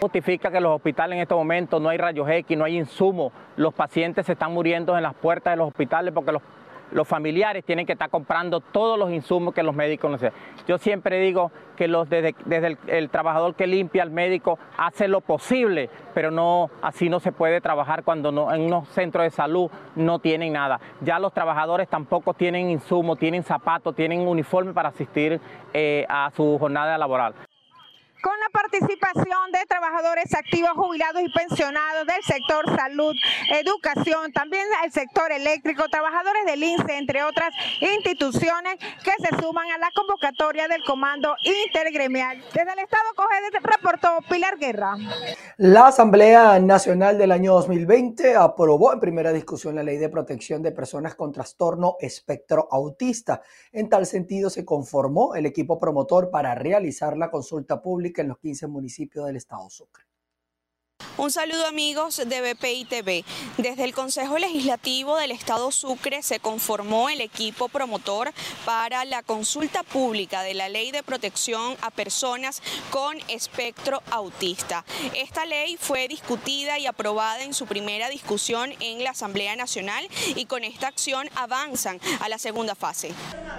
Justifica 0.00 0.50
que 0.50 0.60
los 0.60 0.76
hospitales 0.76 1.16
en 1.16 1.22
estos 1.22 1.38
momentos 1.38 1.80
no 1.80 1.88
hay 1.88 1.98
rayos 1.98 2.28
X, 2.28 2.56
no 2.56 2.64
hay 2.64 2.76
insumos, 2.76 3.32
los 3.56 3.72
pacientes 3.74 4.26
se 4.26 4.32
están 4.32 4.52
muriendo 4.52 4.96
en 4.96 5.02
las 5.02 5.14
puertas 5.14 5.52
de 5.52 5.56
los 5.56 5.68
hospitales 5.68 6.12
porque 6.12 6.32
los 6.92 7.08
familiares 7.08 7.64
tienen 7.64 7.86
que 7.86 7.92
estar 7.92 8.10
comprando 8.10 8.60
todos 8.60 8.98
los 8.98 9.10
insumos 9.10 9.54
que 9.54 9.62
los 9.62 9.74
médicos 9.74 10.10
necesitan. 10.10 10.38
Yo 10.66 10.78
siempre 10.78 11.18
digo 11.18 11.50
que 11.76 11.88
desde, 11.88 12.76
el, 12.86 13.10
trabajador 13.10 13.54
que 13.54 13.66
limpia, 13.66 14.02
el 14.02 14.10
médico, 14.10 14.58
hace 14.76 15.08
lo 15.08 15.20
posible, 15.20 15.90
pero 16.14 16.70
así 16.82 17.08
no 17.08 17.18
se 17.18 17.32
puede 17.32 17.60
trabajar 17.60 18.04
cuando 18.04 18.28
en 18.52 18.60
unos 18.62 18.88
centros 18.90 19.24
de 19.24 19.30
salud 19.30 19.70
no 19.96 20.20
tienen 20.20 20.52
nada. 20.52 20.80
Ya 21.00 21.18
los 21.18 21.32
trabajadores 21.32 21.88
tampoco 21.88 22.34
tienen 22.34 22.70
insumos, 22.70 23.18
tienen 23.18 23.42
zapatos, 23.42 23.96
tienen 23.96 24.20
uniforme 24.20 24.72
para 24.72 24.90
asistir 24.90 25.40
eh, 25.72 26.06
a 26.08 26.30
su 26.30 26.58
jornada 26.58 26.96
laboral 26.96 27.34
con 28.24 28.32
la 28.40 28.48
participación 28.48 29.52
de 29.52 29.58
trabajadores 29.68 30.32
activos, 30.34 30.70
jubilados 30.76 31.20
y 31.20 31.28
pensionados 31.28 32.06
del 32.06 32.22
sector 32.24 32.64
salud, 32.74 33.14
educación, 33.52 34.32
también 34.32 34.64
el 34.82 34.90
sector 34.92 35.30
eléctrico, 35.30 35.84
trabajadores 35.90 36.46
del 36.46 36.64
INSE, 36.64 36.96
entre 36.96 37.22
otras 37.22 37.52
instituciones 37.82 38.78
que 39.04 39.12
se 39.20 39.36
suman 39.42 39.70
a 39.72 39.76
la 39.76 39.90
convocatoria 39.94 40.68
del 40.68 40.82
Comando 40.84 41.36
Intergremial. 41.66 42.42
Desde 42.54 42.72
el 42.72 42.78
Estado 42.78 43.04
Coge 43.14 43.60
reportó 43.62 44.08
Pilar 44.30 44.56
Guerra. 44.56 44.96
La 45.58 45.88
Asamblea 45.88 46.58
Nacional 46.60 47.18
del 47.18 47.30
año 47.30 47.52
2020 47.52 48.36
aprobó 48.36 48.94
en 48.94 49.00
primera 49.00 49.34
discusión 49.34 49.74
la 49.74 49.82
Ley 49.82 49.98
de 49.98 50.08
Protección 50.08 50.62
de 50.62 50.72
Personas 50.72 51.14
con 51.14 51.30
Trastorno 51.30 51.96
Espectro 52.00 52.68
Autista. 52.70 53.42
En 53.70 53.90
tal 53.90 54.06
sentido, 54.06 54.48
se 54.48 54.64
conformó 54.64 55.34
el 55.34 55.44
equipo 55.44 55.78
promotor 55.78 56.30
para 56.30 56.54
realizar 56.54 57.18
la 57.18 57.30
consulta 57.30 57.82
pública 57.82 58.13
en 58.22 58.28
los 58.28 58.38
15 58.38 58.66
municipios 58.66 59.26
del 59.26 59.36
estado 59.36 59.68
Sucre. 59.70 60.04
Un 61.16 61.30
saludo 61.30 61.64
amigos 61.68 62.20
de 62.26 62.54
BPI 62.54 62.86
TV. 62.86 63.24
Desde 63.56 63.84
el 63.84 63.94
Consejo 63.94 64.36
Legislativo 64.36 65.16
del 65.16 65.30
Estado 65.30 65.70
Sucre 65.70 66.24
se 66.24 66.40
conformó 66.40 67.08
el 67.08 67.20
equipo 67.20 67.68
promotor 67.68 68.32
para 68.64 69.04
la 69.04 69.22
consulta 69.22 69.84
pública 69.84 70.42
de 70.42 70.54
la 70.54 70.68
Ley 70.68 70.90
de 70.90 71.04
Protección 71.04 71.76
a 71.82 71.92
Personas 71.92 72.62
con 72.90 73.16
Espectro 73.28 74.02
Autista. 74.10 74.84
Esta 75.14 75.46
ley 75.46 75.76
fue 75.78 76.08
discutida 76.08 76.80
y 76.80 76.86
aprobada 76.86 77.44
en 77.44 77.54
su 77.54 77.66
primera 77.66 78.08
discusión 78.08 78.72
en 78.80 79.04
la 79.04 79.10
Asamblea 79.10 79.54
Nacional 79.54 80.08
y 80.34 80.46
con 80.46 80.64
esta 80.64 80.88
acción 80.88 81.30
avanzan 81.36 82.00
a 82.22 82.28
la 82.28 82.38
segunda 82.38 82.74
fase. 82.74 83.12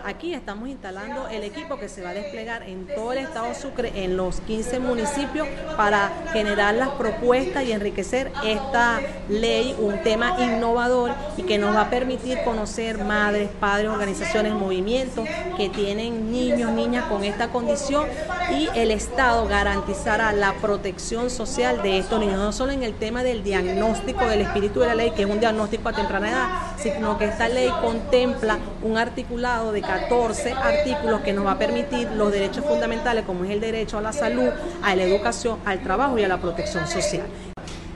Aquí 0.03 0.33
estamos 0.33 0.67
instalando 0.67 1.29
el 1.29 1.43
equipo 1.43 1.79
que 1.79 1.87
se 1.87 2.01
va 2.01 2.09
a 2.09 2.13
desplegar 2.13 2.63
en 2.63 2.85
todo 2.93 3.13
el 3.13 3.19
Estado 3.19 3.55
Sucre, 3.55 4.03
en 4.03 4.17
los 4.17 4.41
15 4.41 4.79
municipios, 4.79 5.47
para 5.77 6.11
generar 6.33 6.75
las 6.75 6.89
propuestas 6.89 7.44
y 7.63 7.71
enriquecer 7.71 8.31
esta 8.43 8.99
ley, 9.29 9.75
un 9.79 10.01
tema 10.03 10.35
innovador 10.39 11.11
y 11.37 11.43
que 11.43 11.57
nos 11.57 11.75
va 11.75 11.81
a 11.81 11.89
permitir 11.89 12.39
conocer 12.43 13.03
madres, 13.03 13.49
padres, 13.59 13.89
organizaciones, 13.89 14.53
movimientos 14.53 15.27
que 15.57 15.69
tienen 15.69 16.31
niños, 16.31 16.71
niñas 16.71 17.05
con 17.05 17.23
esta 17.23 17.49
condición 17.49 18.05
y 18.51 18.69
el 18.75 18.91
Estado 18.91 19.47
garantizará 19.47 20.31
la 20.33 20.53
protección 20.53 21.29
social 21.29 21.81
de 21.81 21.99
estos 21.99 22.19
niños, 22.19 22.37
no 22.37 22.51
solo 22.51 22.71
en 22.71 22.83
el 22.83 22.93
tema 22.93 23.23
del 23.23 23.43
diagnóstico 23.43 24.25
del 24.25 24.41
espíritu 24.41 24.81
de 24.81 24.87
la 24.87 24.95
ley, 24.95 25.11
que 25.11 25.23
es 25.23 25.29
un 25.29 25.39
diagnóstico 25.39 25.89
a 25.89 25.93
temprana 25.93 26.29
edad, 26.29 26.47
sino 26.77 27.17
que 27.17 27.25
esta 27.25 27.47
ley 27.47 27.69
contempla 27.81 28.57
un 28.81 28.97
articulado 28.97 29.71
de 29.71 29.81
14 29.81 30.51
artículos 30.51 31.21
que 31.21 31.33
nos 31.33 31.45
va 31.45 31.53
a 31.53 31.57
permitir 31.57 32.09
los 32.11 32.31
derechos 32.31 32.65
fundamentales, 32.65 33.25
como 33.25 33.45
es 33.45 33.51
el 33.51 33.59
derecho 33.59 33.97
a 33.97 34.01
la 34.01 34.13
salud, 34.13 34.49
a 34.83 34.95
la 34.95 35.03
educación, 35.03 35.57
al 35.65 35.81
trabajo 35.81 36.17
y 36.17 36.23
a 36.23 36.27
la 36.27 36.37
protección 36.37 36.87
social. 36.87 37.25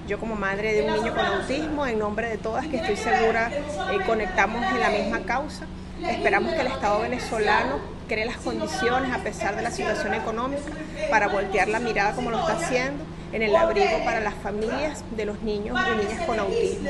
Yo 0.10 0.18
como 0.20 0.36
madre 0.36 0.74
de 0.74 0.82
un 0.82 0.96
niño 0.96 1.14
con 1.14 1.24
autismo, 1.24 1.86
en 1.86 2.00
nombre 2.00 2.30
de 2.30 2.40
todas 2.40 2.66
que 2.66 2.78
estoy 2.78 2.96
segura 2.96 3.52
eh, 3.52 4.00
conectamos 4.08 4.66
en 4.72 4.80
la 4.80 4.90
misma 4.90 5.20
causa, 5.20 5.68
esperamos 6.04 6.52
que 6.52 6.62
el 6.62 6.66
Estado 6.66 7.02
venezolano 7.02 7.76
cree 8.08 8.26
las 8.26 8.38
condiciones 8.38 9.14
a 9.14 9.20
pesar 9.20 9.56
de 9.56 9.62
la 9.62 9.70
situación 9.70 10.16
económica 10.16 10.72
para 11.12 11.28
voltear 11.28 11.68
la 11.68 11.80
mirada 11.80 12.14
como 12.14 12.32
lo 12.32 12.40
está 12.40 12.54
haciendo 12.54 13.04
en 13.34 13.44
el 13.44 13.56
abrigo 13.56 14.04
para 14.04 14.20
las 14.20 14.34
familias 14.34 15.04
de 15.16 15.26
los 15.26 15.44
niños 15.44 15.78
y 15.80 16.04
niñas 16.04 16.26
con 16.26 16.40
autismo. 16.40 16.90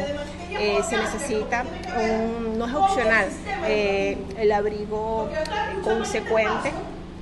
Eh, 0.51 0.79
se 0.89 0.95
necesita, 0.95 1.65
un, 1.99 2.57
no 2.57 2.67
es 2.67 2.73
opcional, 2.73 3.27
eh, 3.65 4.17
el 4.37 4.49
abrigo 4.53 5.29
consecuente 5.83 6.71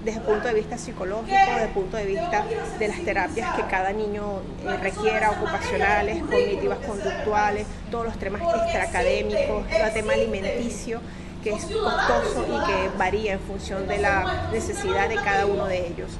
desde 0.08 0.22
el 0.22 0.26
punto 0.26 0.48
de 0.48 0.54
vista 0.54 0.78
psicológico, 0.78 1.36
desde 1.36 1.64
el 1.66 1.70
punto 1.72 1.98
de 1.98 2.06
vista 2.06 2.46
de 2.80 2.88
las 2.88 3.04
terapias 3.04 3.56
que 3.58 3.64
cada 3.64 3.92
niño 3.92 4.40
eh, 4.66 4.78
requiera, 4.78 5.32
ocupacionales, 5.32 6.24
cognitivas 6.24 6.78
conductuales, 6.80 7.68
todos 7.92 8.06
los 8.06 8.18
temas 8.18 8.42
extraacadémicos, 8.42 9.66
el 9.70 9.94
tema 9.94 10.14
alimenticio 10.14 11.02
que 11.48 11.54
es 11.54 11.66
costoso 11.66 12.46
y 12.46 12.66
que 12.66 12.90
varía 12.98 13.34
en 13.34 13.40
función 13.40 13.88
de 13.88 14.00
la 14.00 14.50
necesidad 14.52 15.08
de 15.08 15.16
cada 15.16 15.46
uno 15.46 15.66
de 15.66 15.88
ellos. 15.88 16.12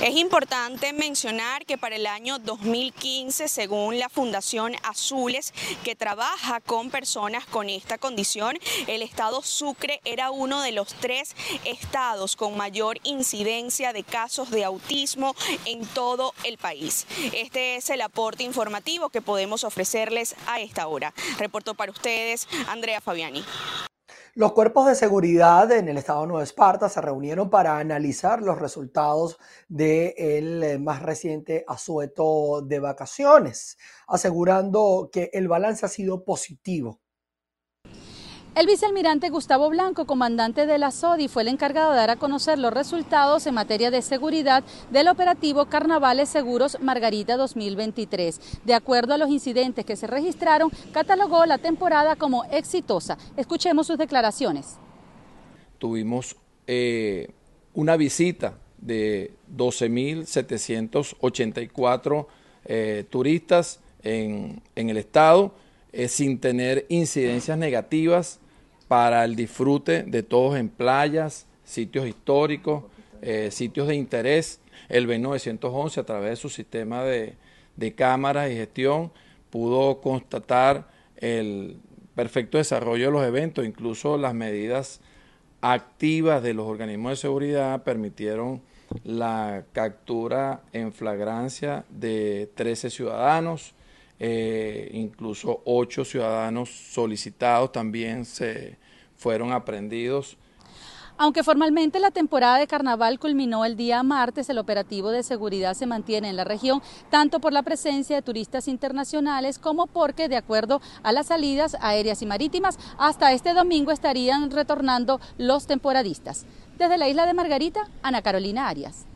Es 0.00 0.14
importante 0.14 0.92
mencionar 0.92 1.66
que 1.66 1.76
para 1.76 1.96
el 1.96 2.06
año 2.06 2.38
2015, 2.38 3.48
según 3.48 3.98
la 3.98 4.08
Fundación 4.08 4.76
Azules, 4.84 5.52
que 5.82 5.96
trabaja 5.96 6.60
con 6.60 6.90
personas 6.90 7.46
con 7.46 7.68
esta 7.68 7.98
condición, 7.98 8.58
el 8.86 9.02
estado 9.02 9.42
Sucre 9.42 10.00
era 10.04 10.30
uno 10.30 10.62
de 10.62 10.70
los 10.70 10.94
tres 10.94 11.34
estados 11.64 12.36
con 12.36 12.56
mayor 12.56 12.98
incidencia 13.02 13.92
de 13.92 14.04
casos 14.04 14.50
de 14.50 14.64
autismo 14.64 15.34
en 15.64 15.84
todo 15.86 16.32
el 16.44 16.58
país. 16.58 17.06
Este 17.32 17.76
es 17.76 17.90
el 17.90 18.02
aporte 18.02 18.44
informativo 18.44 19.08
que 19.08 19.20
podemos 19.20 19.64
ofrecerles 19.64 20.36
a 20.46 20.60
esta 20.60 20.86
hora. 20.86 21.12
Reporto 21.38 21.74
para 21.74 21.90
ustedes 21.90 22.46
Andrea 22.68 23.00
Fabiani. 23.00 23.44
Los 24.36 24.52
cuerpos 24.52 24.86
de 24.86 24.94
seguridad 24.94 25.72
en 25.72 25.88
el 25.88 25.96
estado 25.96 26.20
de 26.20 26.26
Nueva 26.26 26.42
Esparta 26.42 26.90
se 26.90 27.00
reunieron 27.00 27.48
para 27.48 27.78
analizar 27.78 28.42
los 28.42 28.58
resultados 28.58 29.38
del 29.66 30.62
eh, 30.62 30.78
más 30.78 31.00
reciente 31.00 31.64
asueto 31.66 32.60
de 32.60 32.78
vacaciones, 32.78 33.78
asegurando 34.06 35.08
que 35.10 35.30
el 35.32 35.48
balance 35.48 35.86
ha 35.86 35.88
sido 35.88 36.22
positivo. 36.22 37.00
El 38.56 38.66
vicealmirante 38.66 39.28
Gustavo 39.28 39.68
Blanco, 39.68 40.06
comandante 40.06 40.64
de 40.64 40.78
la 40.78 40.90
SODI, 40.90 41.28
fue 41.28 41.42
el 41.42 41.48
encargado 41.48 41.90
de 41.90 41.98
dar 41.98 42.08
a 42.08 42.16
conocer 42.16 42.58
los 42.58 42.72
resultados 42.72 43.46
en 43.46 43.52
materia 43.52 43.90
de 43.90 44.00
seguridad 44.00 44.64
del 44.90 45.08
operativo 45.08 45.66
Carnavales 45.66 46.30
Seguros 46.30 46.78
Margarita 46.80 47.36
2023. 47.36 48.62
De 48.64 48.72
acuerdo 48.72 49.12
a 49.12 49.18
los 49.18 49.28
incidentes 49.28 49.84
que 49.84 49.94
se 49.94 50.06
registraron, 50.06 50.70
catalogó 50.90 51.44
la 51.44 51.58
temporada 51.58 52.16
como 52.16 52.46
exitosa. 52.46 53.18
Escuchemos 53.36 53.88
sus 53.88 53.98
declaraciones. 53.98 54.78
Tuvimos 55.76 56.34
eh, 56.66 57.28
una 57.74 57.98
visita 57.98 58.56
de 58.78 59.34
12.784 59.54 62.26
eh, 62.64 63.04
turistas 63.10 63.80
en, 64.02 64.62
el 64.76 64.96
estado, 64.96 65.52
eh, 65.92 66.08
sin 66.08 66.38
tener 66.38 66.86
incidencias 66.88 67.58
negativas 67.58 68.40
para 68.88 69.24
el 69.24 69.36
disfrute 69.36 70.02
de 70.04 70.22
todos 70.22 70.56
en 70.56 70.68
playas, 70.68 71.46
sitios 71.64 72.06
históricos, 72.06 72.84
eh, 73.22 73.50
sitios 73.50 73.88
de 73.88 73.96
interés. 73.96 74.60
El 74.88 75.08
B911 75.08 75.98
a 75.98 76.04
través 76.04 76.30
de 76.30 76.36
su 76.36 76.48
sistema 76.48 77.02
de, 77.02 77.34
de 77.76 77.94
cámaras 77.94 78.50
y 78.50 78.54
gestión 78.54 79.10
pudo 79.50 80.00
constatar 80.00 80.88
el 81.16 81.78
perfecto 82.14 82.58
desarrollo 82.58 83.06
de 83.06 83.12
los 83.12 83.24
eventos, 83.24 83.64
incluso 83.64 84.16
las 84.16 84.34
medidas 84.34 85.00
activas 85.60 86.42
de 86.42 86.54
los 86.54 86.66
organismos 86.66 87.12
de 87.12 87.16
seguridad 87.16 87.82
permitieron 87.82 88.62
la 89.04 89.64
captura 89.72 90.62
en 90.72 90.92
flagrancia 90.92 91.84
de 91.90 92.50
13 92.54 92.90
ciudadanos, 92.90 93.74
eh, 94.18 94.90
incluso 94.92 95.62
ocho 95.64 96.04
ciudadanos 96.04 96.70
solicitados 96.70 97.72
también 97.72 98.24
se 98.24 98.76
fueron 99.16 99.52
aprendidos. 99.52 100.36
Aunque 101.18 101.42
formalmente 101.42 101.98
la 101.98 102.10
temporada 102.10 102.58
de 102.58 102.66
carnaval 102.66 103.18
culminó 103.18 103.64
el 103.64 103.74
día 103.74 104.02
martes, 104.02 104.50
el 104.50 104.58
operativo 104.58 105.10
de 105.10 105.22
seguridad 105.22 105.72
se 105.72 105.86
mantiene 105.86 106.28
en 106.28 106.36
la 106.36 106.44
región, 106.44 106.82
tanto 107.08 107.40
por 107.40 107.54
la 107.54 107.62
presencia 107.62 108.16
de 108.16 108.22
turistas 108.22 108.68
internacionales 108.68 109.58
como 109.58 109.86
porque, 109.86 110.28
de 110.28 110.36
acuerdo 110.36 110.82
a 111.02 111.12
las 111.12 111.28
salidas 111.28 111.74
aéreas 111.80 112.20
y 112.20 112.26
marítimas, 112.26 112.78
hasta 112.98 113.32
este 113.32 113.54
domingo 113.54 113.92
estarían 113.92 114.50
retornando 114.50 115.18
los 115.38 115.66
temporadistas. 115.66 116.44
Desde 116.76 116.98
la 116.98 117.08
isla 117.08 117.24
de 117.24 117.32
Margarita, 117.32 117.88
Ana 118.02 118.20
Carolina 118.20 118.68
Arias 118.68 119.06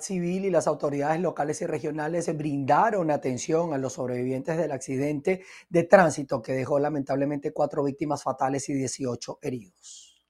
civil 0.00 0.46
y 0.46 0.50
las 0.50 0.66
autoridades 0.66 1.20
locales 1.20 1.60
y 1.60 1.66
regionales 1.66 2.34
brindaron 2.34 3.10
atención 3.10 3.74
a 3.74 3.78
los 3.78 3.92
sobrevivientes 3.92 4.56
del 4.56 4.72
accidente 4.72 5.44
de 5.68 5.82
tránsito 5.84 6.40
que 6.40 6.52
dejó 6.52 6.78
lamentablemente 6.78 7.52
cuatro 7.52 7.84
víctimas 7.84 8.22
fatales 8.22 8.66
y 8.70 8.72
18 8.72 9.40
heridos. 9.42 10.24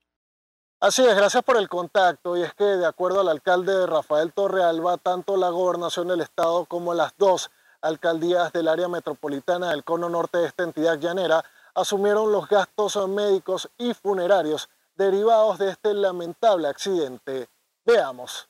Así 0.81 1.05
es, 1.05 1.15
gracias 1.15 1.41
por 1.43 1.55
el 1.55 1.69
contacto. 1.69 2.35
Y 2.35 2.43
es 2.43 2.53
que 2.53 2.65
de 2.65 2.85
acuerdo 2.85 3.21
al 3.21 3.29
alcalde 3.29 3.87
Rafael 3.87 4.33
Torrealba, 4.33 4.97
tanto 4.97 5.37
la 5.37 5.49
gobernación 5.49 6.09
del 6.09 6.19
estado 6.19 6.65
como 6.65 6.93
las 6.93 7.13
dos 7.17 7.49
alcaldías 7.81 8.51
del 8.51 8.67
área 8.67 8.89
metropolitana 8.89 9.69
del 9.69 9.85
cono 9.85 10.09
norte 10.09 10.37
de 10.39 10.47
esta 10.47 10.63
entidad 10.63 10.99
llanera 10.99 11.45
asumieron 11.73 12.29
los 12.31 12.49
gastos 12.49 12.97
médicos 13.07 13.69
y 13.77 13.93
funerarios 13.93 14.69
derivados 14.95 15.59
de 15.59 15.71
este 15.71 15.93
lamentable 15.93 16.67
accidente. 16.67 17.47
Veamos. 17.85 18.49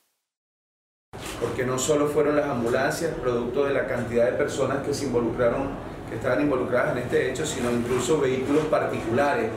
Porque 1.40 1.66
no 1.66 1.78
solo 1.78 2.08
fueron 2.08 2.36
las 2.36 2.46
ambulancias, 2.46 3.14
producto 3.22 3.66
de 3.66 3.74
la 3.74 3.88
cantidad 3.88 4.26
de 4.26 4.34
personas 4.34 4.86
que 4.86 4.94
se 4.94 5.06
involucraron, 5.06 5.70
que 6.10 6.16
estaban 6.16 6.42
involucradas 6.42 6.96
en 6.96 7.04
este 7.04 7.32
hecho, 7.32 7.46
sino 7.46 7.72
incluso 7.72 8.20
vehículos 8.20 8.66
particulares 8.66 9.50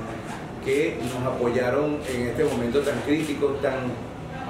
que 0.65 0.99
nos 1.15 1.35
apoyaron 1.35 1.99
en 2.09 2.29
este 2.29 2.45
momento 2.45 2.81
tan 2.81 3.01
crítico, 3.01 3.57
tan, 3.63 3.75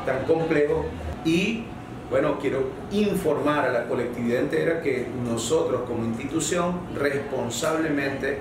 tan 0.07 0.25
complejo. 0.25 0.87
Y 1.25 1.65
bueno, 2.11 2.39
quiero 2.41 2.71
informar 2.91 3.67
a 3.67 3.73
la 3.73 3.85
colectividad 3.87 4.41
entera 4.41 4.81
que 4.81 5.07
nosotros 5.25 5.83
como 5.87 6.05
institución 6.05 6.81
responsablemente 6.97 8.39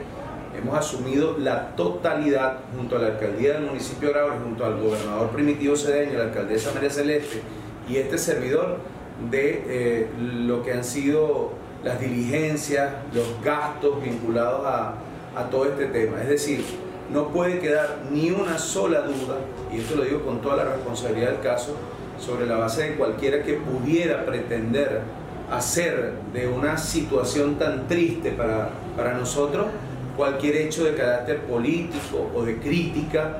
hemos 0.57 0.77
asumido 0.77 1.37
la 1.37 1.75
totalidad 1.75 2.59
junto 2.75 2.95
a 2.95 2.99
la 2.99 3.07
alcaldía 3.07 3.53
del 3.53 3.63
municipio 3.63 4.09
de 4.09 4.19
junto 4.43 4.65
al 4.65 4.79
gobernador 4.79 5.29
Primitivo 5.29 5.75
Cedeño, 5.75 6.17
la 6.17 6.25
alcaldesa 6.25 6.71
María 6.73 6.89
Celeste 6.89 7.41
y 7.89 7.97
este 7.97 8.17
servidor 8.17 8.77
de 9.31 9.63
eh, 9.67 10.07
lo 10.19 10.63
que 10.63 10.73
han 10.73 10.83
sido 10.83 11.51
las 11.83 11.99
diligencias, 11.99 12.93
los 13.13 13.25
gastos 13.43 14.03
vinculados 14.03 14.65
a, 14.65 14.95
a 15.35 15.49
todo 15.49 15.65
este 15.65 15.85
tema. 15.85 16.21
Es 16.21 16.29
decir, 16.29 16.63
no 17.11 17.29
puede 17.29 17.59
quedar 17.59 17.99
ni 18.11 18.31
una 18.31 18.57
sola 18.57 19.01
duda, 19.01 19.37
y 19.71 19.79
esto 19.79 19.95
lo 19.95 20.03
digo 20.03 20.21
con 20.23 20.41
toda 20.41 20.57
la 20.57 20.65
responsabilidad 20.65 21.31
del 21.31 21.41
caso, 21.41 21.75
sobre 22.19 22.45
la 22.45 22.57
base 22.57 22.89
de 22.89 22.95
cualquiera 22.95 23.43
que 23.43 23.53
pudiera 23.53 24.25
pretender 24.25 25.01
hacer 25.51 26.13
de 26.33 26.47
una 26.47 26.77
situación 26.77 27.55
tan 27.55 27.87
triste 27.87 28.31
para, 28.31 28.71
para 28.95 29.13
nosotros 29.13 29.67
cualquier 30.17 30.55
hecho 30.57 30.83
de 30.83 30.95
carácter 30.95 31.41
político 31.41 32.29
o 32.35 32.43
de 32.43 32.57
crítica. 32.57 33.37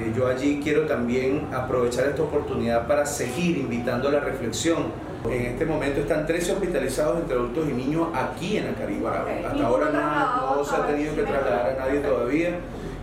Eh, 0.00 0.12
yo 0.16 0.26
allí 0.26 0.60
quiero 0.62 0.86
también 0.86 1.48
aprovechar 1.52 2.06
esta 2.06 2.22
oportunidad 2.22 2.86
para 2.86 3.04
seguir 3.04 3.58
invitando 3.58 4.08
a 4.08 4.12
la 4.12 4.20
reflexión. 4.20 4.86
En 5.28 5.46
este 5.46 5.66
momento 5.66 6.00
están 6.00 6.26
13 6.26 6.52
hospitalizados 6.52 7.20
entre 7.20 7.36
adultos 7.36 7.68
y 7.68 7.72
niños 7.72 8.08
aquí 8.14 8.56
en 8.56 8.68
Acarigua. 8.68 9.26
Hasta 9.46 9.66
ahora 9.66 9.90
no, 9.90 10.56
no 10.56 10.64
se 10.64 10.74
ha 10.74 10.86
tenido 10.86 11.14
que 11.14 11.22
trasladar 11.22 11.76
a 11.78 11.86
nadie 11.86 12.00
todavía 12.00 12.58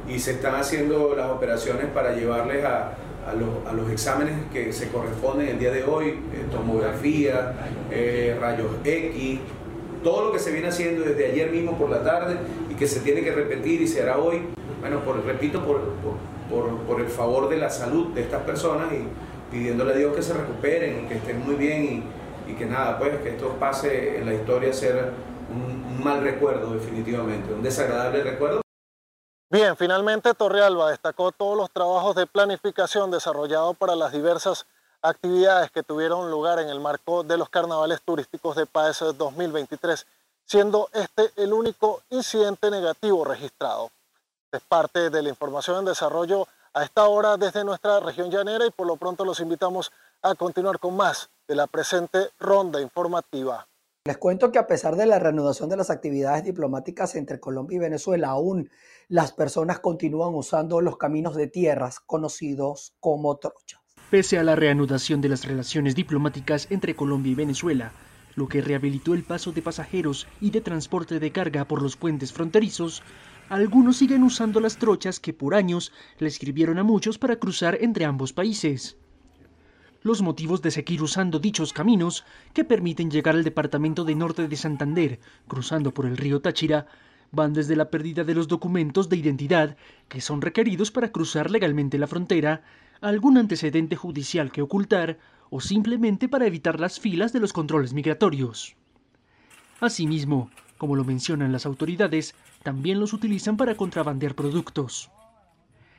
y 0.10 0.18
se 0.18 0.32
están 0.32 0.56
haciendo 0.56 1.14
las 1.16 1.30
operaciones 1.30 1.86
para 1.94 2.16
llevarles 2.16 2.66
a, 2.66 2.94
a 3.28 3.74
los, 3.74 3.92
exámenes 3.92 4.36
que 4.52 4.72
se 4.74 4.90
corresponden 4.90 5.50
el 5.50 5.60
día 5.60 5.72
de 5.72 5.84
hoy, 5.84 6.08
eh, 6.08 6.46
tomografía, 6.52 7.54
eh, 7.92 8.38
rayos 8.40 8.72
X, 8.84 9.40
todo 10.04 10.26
lo 10.26 10.32
que 10.32 10.40
se 10.40 10.52
viene 10.52 10.70
haciendo 10.70 11.04
desde 11.04 11.32
ayer 11.32 11.52
mismo 11.52 11.78
por 11.78 11.90
la 11.90 12.04
tarde 12.04 12.38
y 12.70 12.76
que 12.76 12.88
se 12.88 13.02
tiene 13.02 13.22
que 13.22 13.32
repetir 13.32 13.82
y 13.82 13.88
se 13.88 14.02
hará 14.02 14.18
hoy, 14.18 14.42
bueno, 14.80 15.02
por, 15.02 15.24
repito, 15.26 15.64
por, 15.66 15.82
por, 15.82 16.14
el 17.00 17.10
favor 17.10 17.50
de 17.50 17.58
la 17.58 17.70
salud 17.70 18.08
de 18.14 18.22
estas 18.22 18.44
personas 18.44 18.92
y 18.94 19.08
pidiéndole 19.52 19.94
a 19.94 19.98
Dios 19.98 20.16
que 20.16 20.22
se 20.22 20.34
recuperen 20.34 21.06
y 21.06 21.08
que 21.08 21.16
estén 21.16 21.46
muy 21.46 21.56
bien 21.56 22.12
y, 22.48 22.54
que 22.54 22.66
nada, 22.66 22.98
pues 22.98 23.20
que 23.22 23.30
esto 23.30 23.56
pase 23.60 24.20
en 24.20 24.26
la 24.26 24.34
historia 24.34 24.70
a 24.70 24.74
ser 24.74 25.12
un 25.50 26.02
mal 26.04 26.22
recuerdo 26.22 26.74
definitivamente, 26.74 27.54
un 27.54 27.62
desagradable 27.62 28.24
recuerdo. 28.24 28.62
Bien, 29.50 29.78
finalmente 29.78 30.34
Torrealba 30.34 30.92
destacó 30.92 31.32
todos 31.32 31.58
los 31.58 31.72
trabajos 31.72 32.16
de 32.16 32.26
planificación 32.28 33.12
desarrollados 33.12 33.78
para 33.78 33.96
las 33.96 34.12
diversas 34.12 34.66
actividades 35.02 35.72
que 35.72 35.84
tuvieron 35.84 36.30
lugar 36.32 36.60
en 36.60 36.70
el 36.70 36.80
marco 36.80 37.24
de 37.24 37.38
los 37.38 37.50
carnavales 37.50 38.02
turísticos 38.02 38.56
de 38.56 38.66
Paez 38.66 39.00
2023, 39.00 40.06
siendo 40.46 40.90
este 40.94 41.32
el 41.38 41.54
único 41.54 42.02
incidente 42.10 42.70
negativo 42.70 43.24
registrado. 43.24 43.90
Es 44.50 44.62
parte 44.62 45.10
de 45.10 45.22
la 45.22 45.28
información 45.28 45.80
en 45.80 45.86
desarrollo 45.86 46.48
a 46.74 46.84
esta 46.86 47.06
hora 47.06 47.36
desde 47.36 47.66
nuestra 47.66 48.00
región 48.00 48.32
llanera 48.32 48.66
y 48.66 48.72
por 48.72 48.88
lo 48.88 48.96
pronto 48.96 49.26
los 49.26 49.42
invitamos 49.42 49.92
a 50.22 50.36
continuar 50.36 50.80
con 50.80 50.96
más 50.96 51.30
de 51.50 51.56
la 51.56 51.68
presente 51.68 52.30
ronda 52.40 52.80
informativa. 52.82 53.68
Les 54.06 54.18
cuento 54.18 54.50
que 54.50 54.58
a 54.58 54.66
pesar 54.66 54.96
de 54.96 55.06
la 55.06 55.20
reanudación 55.20 55.68
de 55.68 55.76
las 55.76 55.90
actividades 55.90 56.46
diplomáticas 56.46 57.16
entre 57.16 57.42
Colombia 57.42 57.76
y 57.76 57.80
Venezuela, 57.80 58.30
aún 58.30 58.70
las 59.10 59.34
personas 59.34 59.80
continúan 59.80 60.34
usando 60.34 60.80
los 60.80 60.96
caminos 60.96 61.36
de 61.36 61.48
tierras 61.48 62.00
conocidos 62.00 62.94
como 63.02 63.36
trochas. 63.36 63.82
Pese 64.10 64.40
a 64.40 64.44
la 64.44 64.56
reanudación 64.56 65.20
de 65.20 65.28
las 65.28 65.44
relaciones 65.44 65.94
diplomáticas 65.94 66.68
entre 66.72 66.96
Colombia 66.96 67.34
y 67.34 67.36
Venezuela, 67.36 67.92
lo 68.36 68.48
que 68.48 68.62
rehabilitó 68.62 69.14
el 69.14 69.26
paso 69.26 69.52
de 69.52 69.62
pasajeros 69.62 70.26
y 70.40 70.52
de 70.52 70.62
transporte 70.62 71.20
de 71.20 71.34
carga 71.34 71.66
por 71.66 71.82
los 71.82 71.98
puentes 71.98 72.32
fronterizos, 72.32 73.04
algunos 73.50 73.98
siguen 73.98 74.24
usando 74.24 74.60
las 74.60 74.78
trochas 74.78 75.20
que 75.20 75.34
por 75.34 75.56
años 75.56 75.94
le 76.20 76.28
escribieron 76.28 76.80
a 76.80 76.84
muchos 76.84 77.18
para 77.18 77.38
cruzar 77.38 77.78
entre 77.82 78.06
ambos 78.06 78.34
países 78.34 78.98
los 80.08 80.22
motivos 80.22 80.62
de 80.62 80.72
seguir 80.72 81.02
usando 81.04 81.38
dichos 81.38 81.74
caminos 81.74 82.24
que 82.54 82.64
permiten 82.64 83.12
llegar 83.12 83.36
al 83.36 83.44
departamento 83.44 84.06
de 84.06 84.16
norte 84.16 84.48
de 84.48 84.56
Santander, 84.56 85.20
cruzando 85.48 85.94
por 85.94 86.06
el 86.06 86.16
río 86.16 86.40
Táchira, 86.40 86.88
van 87.32 87.54
desde 87.54 87.76
la 87.76 87.90
pérdida 87.90 88.24
de 88.24 88.34
los 88.34 88.48
documentos 88.48 89.10
de 89.10 89.18
identidad 89.18 89.76
que 90.08 90.22
son 90.22 90.42
requeridos 90.42 90.92
para 90.92 91.12
cruzar 91.12 91.52
legalmente 91.52 91.98
la 91.98 92.08
frontera, 92.08 92.64
algún 93.02 93.38
antecedente 93.38 93.98
judicial 93.98 94.52
que 94.52 94.62
ocultar 94.62 95.20
o 95.50 95.60
simplemente 95.60 96.30
para 96.30 96.48
evitar 96.48 96.80
las 96.80 97.00
filas 97.00 97.34
de 97.34 97.42
los 97.42 97.52
controles 97.52 97.94
migratorios. 97.94 98.78
Asimismo, 99.82 100.50
como 100.78 100.96
lo 100.96 101.04
mencionan 101.04 101.52
las 101.52 101.66
autoridades, 101.66 102.36
también 102.64 103.00
los 103.00 103.14
utilizan 103.14 103.58
para 103.58 103.76
contrabandear 103.76 104.36
productos. 104.36 105.10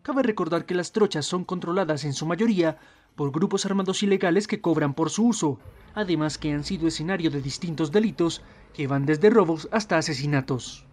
Cabe 0.02 0.22
recordar 0.22 0.64
que 0.64 0.74
las 0.74 0.92
trochas 0.92 1.26
son 1.26 1.44
controladas 1.44 2.04
en 2.04 2.14
su 2.14 2.24
mayoría 2.24 2.78
por 3.14 3.30
grupos 3.30 3.66
armados 3.66 4.02
ilegales 4.02 4.46
que 4.46 4.60
cobran 4.60 4.94
por 4.94 5.10
su 5.10 5.26
uso, 5.26 5.58
además 5.94 6.38
que 6.38 6.52
han 6.52 6.64
sido 6.64 6.88
escenario 6.88 7.30
de 7.30 7.42
distintos 7.42 7.92
delitos 7.92 8.42
que 8.74 8.86
van 8.86 9.06
desde 9.06 9.28
robos 9.28 9.68
hasta 9.72 9.98
asesinatos. 9.98 10.87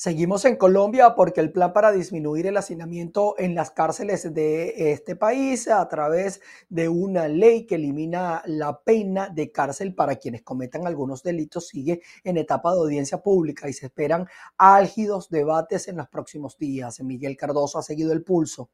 Seguimos 0.00 0.44
en 0.44 0.54
Colombia 0.54 1.16
porque 1.16 1.40
el 1.40 1.50
plan 1.50 1.72
para 1.72 1.90
disminuir 1.90 2.46
el 2.46 2.56
hacinamiento 2.56 3.34
en 3.36 3.56
las 3.56 3.72
cárceles 3.72 4.32
de 4.32 4.92
este 4.92 5.16
país 5.16 5.66
a 5.66 5.88
través 5.88 6.40
de 6.68 6.88
una 6.88 7.26
ley 7.26 7.66
que 7.66 7.74
elimina 7.74 8.40
la 8.46 8.80
pena 8.80 9.28
de 9.28 9.50
cárcel 9.50 9.96
para 9.96 10.14
quienes 10.14 10.42
cometan 10.42 10.86
algunos 10.86 11.24
delitos 11.24 11.66
sigue 11.66 12.00
en 12.22 12.36
etapa 12.36 12.72
de 12.72 12.78
audiencia 12.78 13.18
pública 13.18 13.68
y 13.68 13.72
se 13.72 13.86
esperan 13.86 14.28
álgidos 14.56 15.30
debates 15.30 15.88
en 15.88 15.96
los 15.96 16.06
próximos 16.06 16.56
días. 16.56 17.00
Miguel 17.00 17.36
Cardoso 17.36 17.80
ha 17.80 17.82
seguido 17.82 18.12
el 18.12 18.22
pulso 18.22 18.70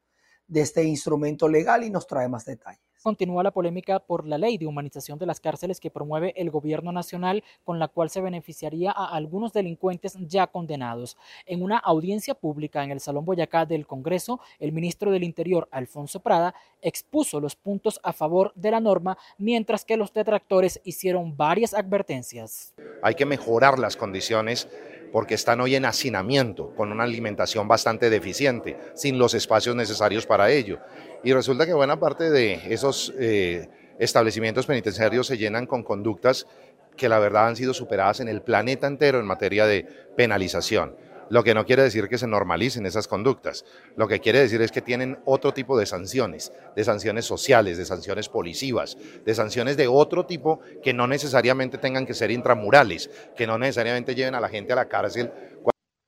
de 0.47 0.61
este 0.61 0.85
instrumento 0.85 1.49
legal 1.49 1.85
y 1.85 1.91
nos 1.91 2.07
trae 2.07 2.29
más 2.29 2.45
detalles. 2.45 2.84
Continúa 3.05 3.43
la 3.43 3.51
polémica 3.51 3.99
por 3.99 4.27
la 4.27 4.39
ley 4.39 4.57
de 4.57 4.67
humanización 4.67 5.19
de 5.19 5.27
las 5.27 5.39
cárceles 5.39 5.79
que 5.79 5.91
promueve 5.91 6.33
el 6.39 6.51
gobierno 6.51 6.91
nacional, 6.91 7.45
con 7.63 7.79
la 7.79 7.89
cual 7.89 8.09
se 8.09 8.23
beneficiaría 8.23 8.93
a 8.93 9.15
algunos 9.15 9.53
delincuentes 9.53 10.17
ya 10.21 10.47
condenados. 10.47 11.19
En 11.45 11.63
una 11.63 11.77
audiencia 11.77 12.33
pública 12.33 12.83
en 12.83 12.93
el 12.93 13.01
Salón 13.01 13.27
Boyacá 13.27 13.67
del 13.67 13.87
Congreso, 13.87 14.41
el 14.59 14.73
ministro 14.73 15.11
del 15.11 15.23
Interior, 15.23 15.69
Alfonso 15.71 16.21
Prada, 16.21 16.55
expuso 16.81 17.41
los 17.41 17.57
puntos 17.57 18.01
a 18.03 18.15
favor 18.15 18.53
de 18.55 18.71
la 18.71 18.81
norma, 18.81 19.19
mientras 19.37 19.85
que 19.85 19.99
los 19.99 20.11
detractores 20.11 20.81
hicieron 20.83 21.37
varias 21.37 21.75
advertencias. 21.75 22.73
Hay 23.03 23.17
que 23.17 23.27
mejorar 23.27 23.79
las 23.79 23.99
condiciones 23.99 24.67
porque 25.15 25.35
están 25.37 25.61
hoy 25.61 25.77
en 25.77 25.85
hacinamiento, 25.85 26.75
con 26.75 26.91
una 26.91 27.05
alimentación 27.05 27.69
bastante 27.69 28.11
deficiente, 28.11 28.77
sin 28.95 29.17
los 29.17 29.33
espacios 29.35 29.77
necesarios 29.77 30.27
para 30.27 30.51
ello. 30.51 30.81
Y 31.23 31.33
resulta 31.33 31.67
que 31.67 31.73
buena 31.73 32.01
parte 32.01 32.31
de 32.31 32.61
esos 32.69 33.15
eh, 33.17 33.69
establecimientos 34.01 34.67
penitenciarios 34.67 35.29
se 35.29 35.39
llenan 35.39 35.67
con 35.67 35.85
conductas 35.85 36.49
que 36.97 37.09
la 37.09 37.21
verdad 37.21 37.47
han 37.47 37.55
sido 37.55 37.73
superadas 37.75 38.19
en 38.19 38.27
el 38.27 38.43
planeta 38.43 38.89
entero 38.89 39.21
en 39.21 39.27
materia 39.27 39.67
de 39.67 39.85
penalización. 40.17 40.97
Lo 41.31 41.45
que 41.45 41.55
no 41.55 41.65
quiere 41.65 41.83
decir 41.83 42.09
que 42.09 42.19
se 42.19 42.27
normalicen 42.27 42.87
esas 42.87 43.09
conductas. 43.09 43.65
Lo 43.97 44.09
que 44.09 44.21
quiere 44.21 44.41
decir 44.41 44.61
es 44.63 44.73
que 44.73 44.83
tienen 44.83 45.19
otro 45.25 45.53
tipo 45.53 45.79
de 45.79 45.87
sanciones, 45.87 46.53
de 46.77 46.85
sanciones 46.85 47.25
sociales, 47.25 47.79
de 47.79 47.85
sanciones 47.85 48.29
policivas, 48.29 48.97
de 49.25 49.35
sanciones 49.35 49.77
de 49.77 49.89
otro 49.89 50.27
tipo 50.27 50.61
que 50.83 50.93
no 50.93 51.07
necesariamente 51.07 51.79
tengan 51.79 52.07
que 52.07 52.15
ser 52.15 52.31
intramurales, 52.31 53.11
que 53.37 53.47
no 53.47 53.59
necesariamente 53.59 54.15
lleven 54.15 54.35
a 54.35 54.41
la 54.41 54.49
gente 54.49 54.73
a 54.73 54.77
la 54.77 54.89
cárcel 54.89 55.31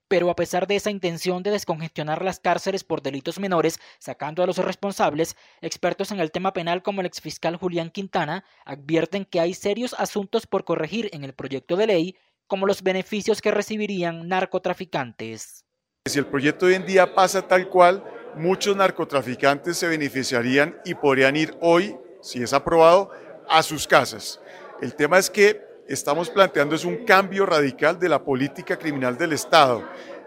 pero 0.09 0.31
a 0.31 0.37
pesar 0.37 0.67
de 0.67 0.77
esa 0.77 0.91
intención 0.91 1.43
de 1.43 1.51
descongestionar 1.51 2.23
las 2.23 2.39
cárceles 2.39 2.85
por 2.85 3.03
delitos 3.03 3.41
menores, 3.41 3.81
sacando 3.99 4.43
a 4.43 4.47
los 4.47 4.59
responsables, 4.59 5.37
expertos 5.61 6.13
en 6.13 6.21
el 6.21 6.31
tema 6.31 6.53
penal 6.53 6.83
como 6.83 7.01
el 7.01 7.07
exfiscal 7.07 7.57
Julián 7.57 7.91
Quintana 7.91 8.45
advierten 8.65 9.25
que 9.25 9.41
hay 9.41 9.55
serios 9.55 9.95
asuntos 9.99 10.47
por 10.47 10.65
corregir 10.65 11.11
en 11.13 11.25
el 11.25 11.35
proyecto 11.35 11.77
de 11.77 11.87
ley 11.87 12.17
como 12.47 12.67
los 12.67 12.83
beneficios 12.83 13.41
que 13.41 13.51
recibirían 13.51 14.29
narcotraficantes. 14.29 15.65
Si 16.07 16.19
el 16.19 16.27
proyecto 16.27 16.67
hoy 16.67 16.75
en 16.75 16.87
día 16.87 17.15
pasa 17.15 17.43
tal 17.43 17.69
cual, 17.69 18.05
muchos 18.37 18.77
narcotraficantes 18.77 19.77
se 19.77 19.89
beneficiarían 19.89 20.79
y 20.85 20.95
podrían 20.95 21.37
ir 21.37 21.57
hoy, 21.61 21.97
si 22.21 22.43
es 22.43 22.53
aprobado, 22.53 23.11
a 23.49 23.63
sus 23.63 23.87
casas. 23.87 24.41
El 24.81 24.95
tema 24.95 25.19
es 25.19 25.31
que 25.31 25.63
estamos 25.89 26.31
planteando 26.31 26.75
es 26.75 26.85
un 26.85 27.05
cambio 27.05 27.47
radical 27.47 27.99
de 27.99 28.09
la 28.09 28.23
política 28.23 28.77
criminal 28.77 29.17
del 29.17 29.33
Estado. 29.33 29.83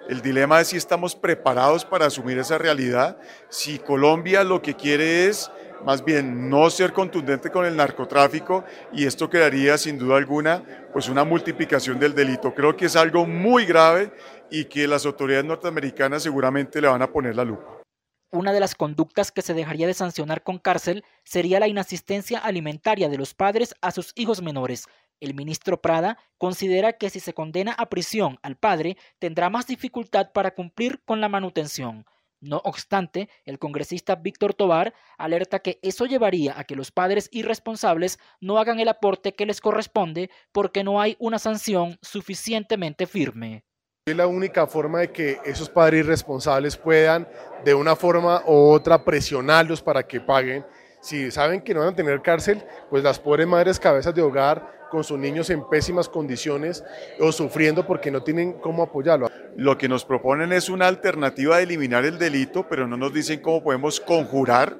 El 0.09 0.21
dilema 0.21 0.59
es 0.59 0.69
si 0.69 0.77
estamos 0.77 1.15
preparados 1.15 1.85
para 1.85 2.07
asumir 2.07 2.39
esa 2.39 2.57
realidad, 2.57 3.17
si 3.49 3.77
Colombia 3.77 4.43
lo 4.43 4.61
que 4.61 4.75
quiere 4.75 5.27
es 5.27 5.51
más 5.85 6.03
bien 6.03 6.49
no 6.49 6.69
ser 6.69 6.93
contundente 6.93 7.49
con 7.49 7.65
el 7.65 7.75
narcotráfico 7.75 8.63
y 8.93 9.05
esto 9.05 9.29
crearía 9.29 9.77
sin 9.77 9.97
duda 9.97 10.17
alguna 10.17 10.63
pues 10.93 11.09
una 11.09 11.23
multiplicación 11.23 11.99
del 11.99 12.13
delito. 12.13 12.53
Creo 12.53 12.75
que 12.75 12.85
es 12.85 12.95
algo 12.95 13.25
muy 13.25 13.65
grave 13.65 14.11
y 14.49 14.65
que 14.65 14.87
las 14.87 15.05
autoridades 15.05 15.45
norteamericanas 15.45 16.23
seguramente 16.23 16.81
le 16.81 16.87
van 16.87 17.01
a 17.01 17.11
poner 17.11 17.35
la 17.35 17.45
lupa. 17.45 17.79
Una 18.31 18.53
de 18.53 18.59
las 18.59 18.75
conductas 18.75 19.31
que 19.31 19.41
se 19.41 19.55
dejaría 19.55 19.87
de 19.87 19.93
sancionar 19.95 20.43
con 20.43 20.59
cárcel 20.59 21.03
sería 21.23 21.59
la 21.59 21.67
inasistencia 21.67 22.37
alimentaria 22.37 23.09
de 23.09 23.17
los 23.17 23.33
padres 23.33 23.73
a 23.81 23.91
sus 23.91 24.11
hijos 24.15 24.43
menores, 24.43 24.87
el 25.19 25.33
ministro 25.33 25.81
Prada 25.81 26.17
considera 26.37 26.93
que 26.93 27.09
si 27.09 27.19
se 27.19 27.33
condena 27.33 27.73
a 27.73 27.89
prisión 27.89 28.39
al 28.41 28.55
padre, 28.55 28.97
tendrá 29.19 29.49
más 29.49 29.67
dificultad 29.67 30.31
para 30.31 30.51
cumplir 30.51 31.01
con 31.03 31.19
la 31.19 31.27
manutención. 31.27 32.05
No 32.41 32.61
obstante, 32.63 33.29
el 33.43 33.59
congresista 33.59 34.15
Víctor 34.15 34.53
Tobar 34.53 34.93
alerta 35.17 35.59
que 35.59 35.79
eso 35.81 36.05
llevaría 36.05 36.57
a 36.57 36.63
que 36.63 36.75
los 36.75 36.91
padres 36.91 37.27
irresponsables 37.33 38.17
no 38.39 38.59
hagan 38.59 38.79
el 38.79 38.87
aporte 38.87 39.35
que 39.35 39.45
les 39.45 39.59
corresponde 39.59 40.29
porque 40.53 40.83
no 40.83 41.01
hay 41.01 41.17
una 41.19 41.37
sanción 41.37 41.97
suficientemente 42.01 43.07
firme. 43.07 43.65
La 44.05 44.27
única 44.27 44.65
forma 44.67 44.99
de 44.99 45.11
que 45.11 45.39
esos 45.43 45.69
padres 45.69 46.05
irresponsables 46.05 46.77
puedan 46.77 47.27
de 47.65 47.73
una 47.73 47.95
forma 47.95 48.41
u 48.47 48.71
otra 48.71 49.03
presionarlos 49.03 49.81
para 49.81 50.07
que 50.07 50.21
paguen. 50.21 50.65
Si 51.01 51.29
saben 51.31 51.61
que 51.61 51.73
no 51.73 51.81
van 51.81 51.89
a 51.89 51.95
tener 51.95 52.21
cárcel, 52.21 52.63
pues 52.89 53.03
las 53.03 53.19
pobres 53.19 53.47
madres 53.47 53.79
cabezas 53.79 54.15
de 54.15 54.21
hogar 54.21 54.78
con 54.89 55.03
sus 55.03 55.17
niños 55.17 55.49
en 55.49 55.67
pésimas 55.67 56.09
condiciones 56.09 56.83
o 57.19 57.31
sufriendo 57.31 57.85
porque 57.85 58.11
no 58.11 58.23
tienen 58.23 58.53
cómo 58.53 58.83
apoyarlo. 58.83 59.29
Lo 59.55 59.77
que 59.77 59.89
nos 59.89 60.05
proponen 60.05 60.51
es 60.53 60.69
una 60.69 60.87
alternativa 60.87 61.57
de 61.57 61.63
eliminar 61.63 62.05
el 62.05 62.17
delito, 62.17 62.67
pero 62.67 62.87
no 62.87 62.97
nos 62.97 63.13
dicen 63.13 63.41
cómo 63.41 63.63
podemos 63.63 63.99
conjurar 63.99 64.77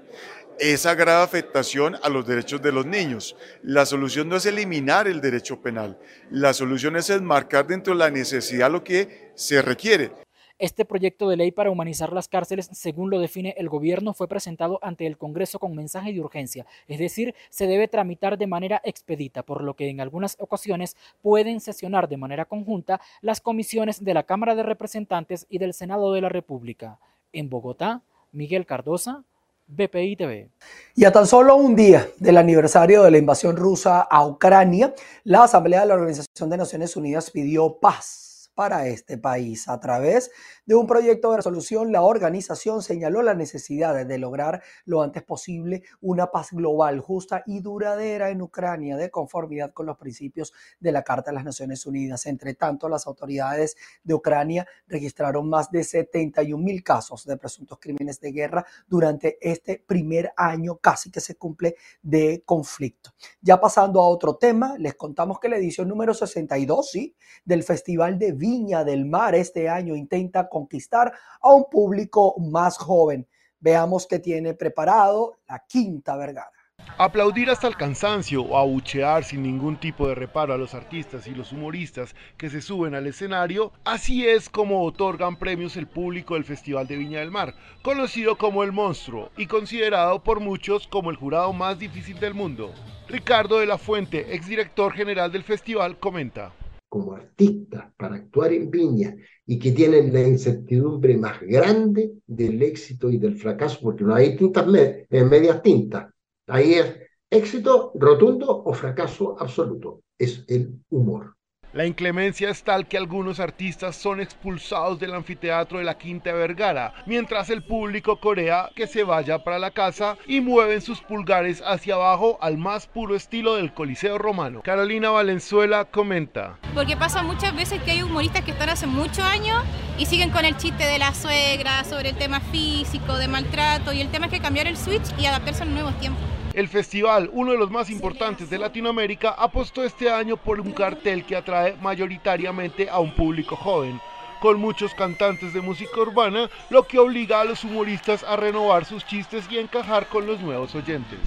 esa 0.59 0.93
grave 0.93 1.23
afectación 1.23 1.95
a 2.03 2.09
los 2.09 2.27
derechos 2.27 2.61
de 2.61 2.71
los 2.71 2.85
niños. 2.85 3.35
La 3.63 3.85
solución 3.85 4.27
no 4.29 4.35
es 4.35 4.45
eliminar 4.45 5.07
el 5.07 5.21
derecho 5.21 5.61
penal, 5.61 5.97
la 6.29 6.53
solución 6.53 6.95
es 6.97 7.09
enmarcar 7.09 7.65
dentro 7.67 7.93
de 7.93 7.99
la 7.99 8.11
necesidad 8.11 8.69
lo 8.69 8.83
que 8.83 9.31
se 9.35 9.61
requiere. 9.61 10.11
Este 10.59 10.83
proyecto 10.83 11.29
de 11.29 11.37
ley 11.37 11.51
para 11.51 11.71
humanizar 11.71 12.11
las 12.11 12.27
cárceles, 12.27 12.69
según 12.73 13.09
lo 13.09 13.19
define 13.19 13.55
el 13.57 13.69
gobierno, 13.69 14.13
fue 14.13 14.27
presentado 14.27 14.77
ante 14.81 15.07
el 15.07 15.17
Congreso 15.17 15.57
con 15.57 15.73
mensaje 15.73 16.11
de 16.11 16.19
urgencia, 16.19 16.65
es 16.89 16.99
decir, 16.99 17.33
se 17.49 17.65
debe 17.65 17.87
tramitar 17.87 18.37
de 18.37 18.45
manera 18.45 18.81
expedita, 18.83 19.41
por 19.41 19.63
lo 19.63 19.73
que 19.73 19.87
en 19.89 20.01
algunas 20.01 20.35
ocasiones 20.37 20.97
pueden 21.21 21.61
sesionar 21.61 22.09
de 22.09 22.17
manera 22.17 22.43
conjunta 22.43 22.99
las 23.21 23.39
comisiones 23.39 24.03
de 24.03 24.13
la 24.13 24.23
Cámara 24.23 24.53
de 24.53 24.63
Representantes 24.63 25.47
y 25.49 25.59
del 25.59 25.73
Senado 25.73 26.11
de 26.11 26.19
la 26.19 26.27
República. 26.27 26.99
En 27.31 27.49
Bogotá, 27.49 28.01
Miguel 28.33 28.65
Cardosa, 28.65 29.23
BPI 29.67 30.17
TV. 30.17 30.49
Y 30.93 31.05
a 31.05 31.13
tan 31.13 31.25
solo 31.25 31.55
un 31.55 31.73
día 31.73 32.05
del 32.17 32.35
aniversario 32.35 33.03
de 33.03 33.11
la 33.11 33.17
invasión 33.17 33.55
rusa 33.55 34.01
a 34.01 34.27
Ucrania, 34.27 34.93
la 35.23 35.43
Asamblea 35.43 35.81
de 35.81 35.85
la 35.85 35.93
Organización 35.93 36.49
de 36.49 36.57
Naciones 36.57 36.97
Unidas 36.97 37.31
pidió 37.31 37.77
paz 37.79 38.28
para 38.59 38.87
este 38.87 39.17
país. 39.17 39.69
A 39.69 39.79
través 39.79 40.31
de 40.65 40.75
un 40.75 40.85
proyecto 40.85 41.31
de 41.31 41.37
resolución, 41.37 41.93
la 41.93 42.01
organización 42.01 42.81
señaló 42.81 43.21
la 43.21 43.33
necesidad 43.33 44.05
de 44.05 44.17
lograr 44.17 44.61
lo 44.83 45.01
antes 45.01 45.23
posible 45.23 45.83
una 46.01 46.29
paz 46.29 46.51
global, 46.51 46.99
justa 46.99 47.41
y 47.45 47.61
duradera 47.61 48.31
en 48.31 48.41
Ucrania, 48.41 48.97
de 48.97 49.09
conformidad 49.09 49.71
con 49.71 49.85
los 49.85 49.97
principios 49.97 50.51
de 50.77 50.91
la 50.91 51.03
Carta 51.03 51.31
de 51.31 51.35
las 51.35 51.45
Naciones 51.45 51.85
Unidas. 51.85 52.25
Entre 52.25 52.53
tanto, 52.53 52.89
las 52.89 53.07
autoridades 53.07 53.77
de 54.03 54.13
Ucrania 54.13 54.67
registraron 54.87 55.47
más 55.47 55.71
de 55.71 55.85
71 55.85 56.61
mil 56.61 56.83
casos 56.83 57.25
de 57.25 57.37
presuntos 57.37 57.79
crímenes 57.79 58.19
de 58.19 58.33
guerra 58.33 58.65
durante 58.89 59.37
este 59.39 59.81
primer 59.87 60.33
año 60.35 60.79
casi 60.79 61.09
que 61.09 61.21
se 61.21 61.35
cumple 61.37 61.77
de 62.01 62.43
conflicto. 62.45 63.11
Ya 63.39 63.61
pasando 63.61 64.01
a 64.01 64.09
otro 64.09 64.35
tema, 64.35 64.75
les 64.77 64.95
contamos 64.95 65.39
que 65.39 65.47
la 65.47 65.55
edición 65.55 65.87
número 65.87 66.13
62 66.13 66.89
¿sí? 66.89 67.15
del 67.45 67.63
Festival 67.63 68.19
de 68.19 68.33
Viña 68.49 68.83
del 68.83 69.05
Mar 69.05 69.35
este 69.35 69.69
año 69.69 69.95
intenta 69.95 70.49
conquistar 70.49 71.13
a 71.39 71.53
un 71.53 71.65
público 71.69 72.33
más 72.39 72.79
joven. 72.79 73.27
Veamos 73.59 74.07
qué 74.07 74.17
tiene 74.17 74.55
preparado 74.55 75.37
la 75.47 75.63
Quinta 75.67 76.17
Vergara. 76.17 76.51
Aplaudir 76.97 77.51
hasta 77.51 77.67
el 77.67 77.77
cansancio 77.77 78.41
o 78.41 78.57
abuchear 78.57 79.23
sin 79.23 79.43
ningún 79.43 79.79
tipo 79.79 80.07
de 80.07 80.15
reparo 80.15 80.51
a 80.51 80.57
los 80.57 80.73
artistas 80.73 81.27
y 81.27 81.35
los 81.35 81.51
humoristas 81.51 82.15
que 82.37 82.49
se 82.49 82.61
suben 82.61 82.95
al 82.95 83.05
escenario, 83.05 83.71
así 83.85 84.27
es 84.27 84.49
como 84.49 84.83
otorgan 84.83 85.37
premios 85.37 85.77
el 85.77 85.85
público 85.85 86.33
del 86.33 86.43
Festival 86.43 86.87
de 86.87 86.95
Viña 86.95 87.19
del 87.19 87.29
Mar, 87.29 87.53
conocido 87.83 88.35
como 88.39 88.63
el 88.63 88.71
monstruo 88.71 89.29
y 89.37 89.45
considerado 89.45 90.23
por 90.23 90.39
muchos 90.39 90.87
como 90.87 91.11
el 91.11 91.17
jurado 91.17 91.53
más 91.53 91.77
difícil 91.77 92.19
del 92.19 92.33
mundo. 92.33 92.73
Ricardo 93.07 93.59
de 93.59 93.67
la 93.67 93.77
Fuente, 93.77 94.33
exdirector 94.33 94.93
general 94.93 95.31
del 95.31 95.43
festival, 95.43 95.99
comenta 95.99 96.53
como 96.89 97.13
artistas 97.13 97.93
para 97.95 98.15
actuar 98.15 98.51
en 98.51 98.69
Viña 98.69 99.15
y 99.45 99.59
que 99.59 99.71
tienen 99.71 100.11
la 100.11 100.21
incertidumbre 100.27 101.15
más 101.17 101.39
grande 101.41 102.13
del 102.25 102.61
éxito 102.61 103.09
y 103.09 103.17
del 103.17 103.35
fracaso, 103.35 103.79
porque 103.81 104.03
no 104.03 104.15
hay 104.15 104.35
tintas 104.35 104.65
eh, 104.75 105.23
medias 105.23 105.61
tintas. 105.61 106.11
Ahí 106.47 106.73
es 106.73 106.95
éxito 107.29 107.91
rotundo 107.95 108.63
o 108.65 108.73
fracaso 108.73 109.37
absoluto. 109.39 110.01
Es 110.17 110.43
el 110.47 110.81
humor. 110.89 111.35
La 111.71 111.85
inclemencia 111.85 112.49
es 112.49 112.63
tal 112.63 112.87
que 112.87 112.97
algunos 112.97 113.39
artistas 113.39 113.95
son 113.95 114.19
expulsados 114.19 114.99
del 114.99 115.13
anfiteatro 115.13 115.77
de 115.77 115.83
la 115.83 115.99
Quinta 115.99 116.33
Vergara, 116.33 116.95
mientras 117.05 117.51
el 117.51 117.61
público 117.61 118.19
corea 118.19 118.71
que 118.75 118.87
se 118.87 119.03
vaya 119.03 119.43
para 119.43 119.59
la 119.59 119.69
casa 119.69 120.17
y 120.25 120.41
mueven 120.41 120.81
sus 120.81 120.99
pulgares 121.01 121.61
hacia 121.63 121.93
abajo 121.93 122.39
al 122.41 122.57
más 122.57 122.87
puro 122.87 123.15
estilo 123.15 123.53
del 123.53 123.71
Coliseo 123.71 124.17
Romano. 124.17 124.61
Carolina 124.63 125.11
Valenzuela 125.11 125.85
comenta. 125.85 126.57
Porque 126.73 126.97
pasa 126.97 127.21
muchas 127.21 127.55
veces 127.55 127.79
que 127.83 127.91
hay 127.91 128.01
humoristas 128.01 128.43
que 128.43 128.51
están 128.51 128.69
hace 128.69 128.87
muchos 128.87 129.19
años 129.19 129.63
y 129.99 130.07
siguen 130.07 130.31
con 130.31 130.45
el 130.45 130.57
chiste 130.57 130.85
de 130.85 130.97
la 130.97 131.13
suegra 131.13 131.83
sobre 131.83 132.09
el 132.09 132.17
tema 132.17 132.39
físico, 132.39 133.15
de 133.17 133.27
maltrato 133.27 133.93
y 133.93 134.01
el 134.01 134.09
tema 134.09 134.25
es 134.25 134.31
que 134.31 134.39
cambiar 134.39 134.65
el 134.65 134.75
switch 134.75 135.05
y 135.19 135.27
adaptarse 135.27 135.61
a 135.61 135.65
los 135.65 135.75
nuevos 135.75 135.99
tiempos. 135.99 136.28
El 136.59 136.67
festival, 136.67 137.29
uno 137.31 137.53
de 137.53 137.57
los 137.57 137.71
más 137.71 137.89
importantes 137.89 138.49
de 138.49 138.57
Latinoamérica, 138.57 139.29
apostó 139.29 139.81
este 139.81 140.09
año 140.09 140.35
por 140.35 140.59
un 140.59 140.73
cartel 140.73 141.23
que 141.23 141.37
atrae 141.37 141.77
mayoritariamente 141.81 142.89
a 142.89 142.99
un 142.99 143.15
público 143.15 143.55
joven, 143.55 144.01
con 144.41 144.59
muchos 144.59 144.93
cantantes 144.93 145.53
de 145.53 145.61
música 145.61 146.01
urbana, 146.01 146.49
lo 146.69 146.83
que 146.83 146.99
obliga 146.99 147.39
a 147.39 147.45
los 147.45 147.63
humoristas 147.63 148.25
a 148.25 148.35
renovar 148.35 148.83
sus 148.83 149.05
chistes 149.05 149.45
y 149.49 149.57
encajar 149.57 150.09
con 150.09 150.27
los 150.27 150.41
nuevos 150.41 150.75
oyentes. 150.75 151.21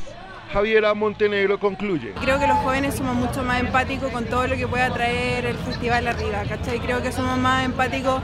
Javiera 0.53 0.93
Montenegro 0.93 1.59
concluye. 1.59 2.13
Creo 2.21 2.39
que 2.39 2.47
los 2.47 2.59
jóvenes 2.59 2.95
somos 2.95 3.15
mucho 3.15 3.43
más 3.43 3.61
empáticos 3.61 4.11
con 4.13 4.27
todo 4.27 4.47
lo 4.47 4.57
que 4.57 4.69
pueda 4.69 4.93
traer 4.93 5.47
el 5.47 5.57
festival 5.57 6.07
arriba, 6.07 6.43
¿cachai? 6.47 6.79
Creo 6.79 7.03
que 7.03 7.11
somos 7.11 7.39
más 7.39 7.65
empáticos 7.65 8.21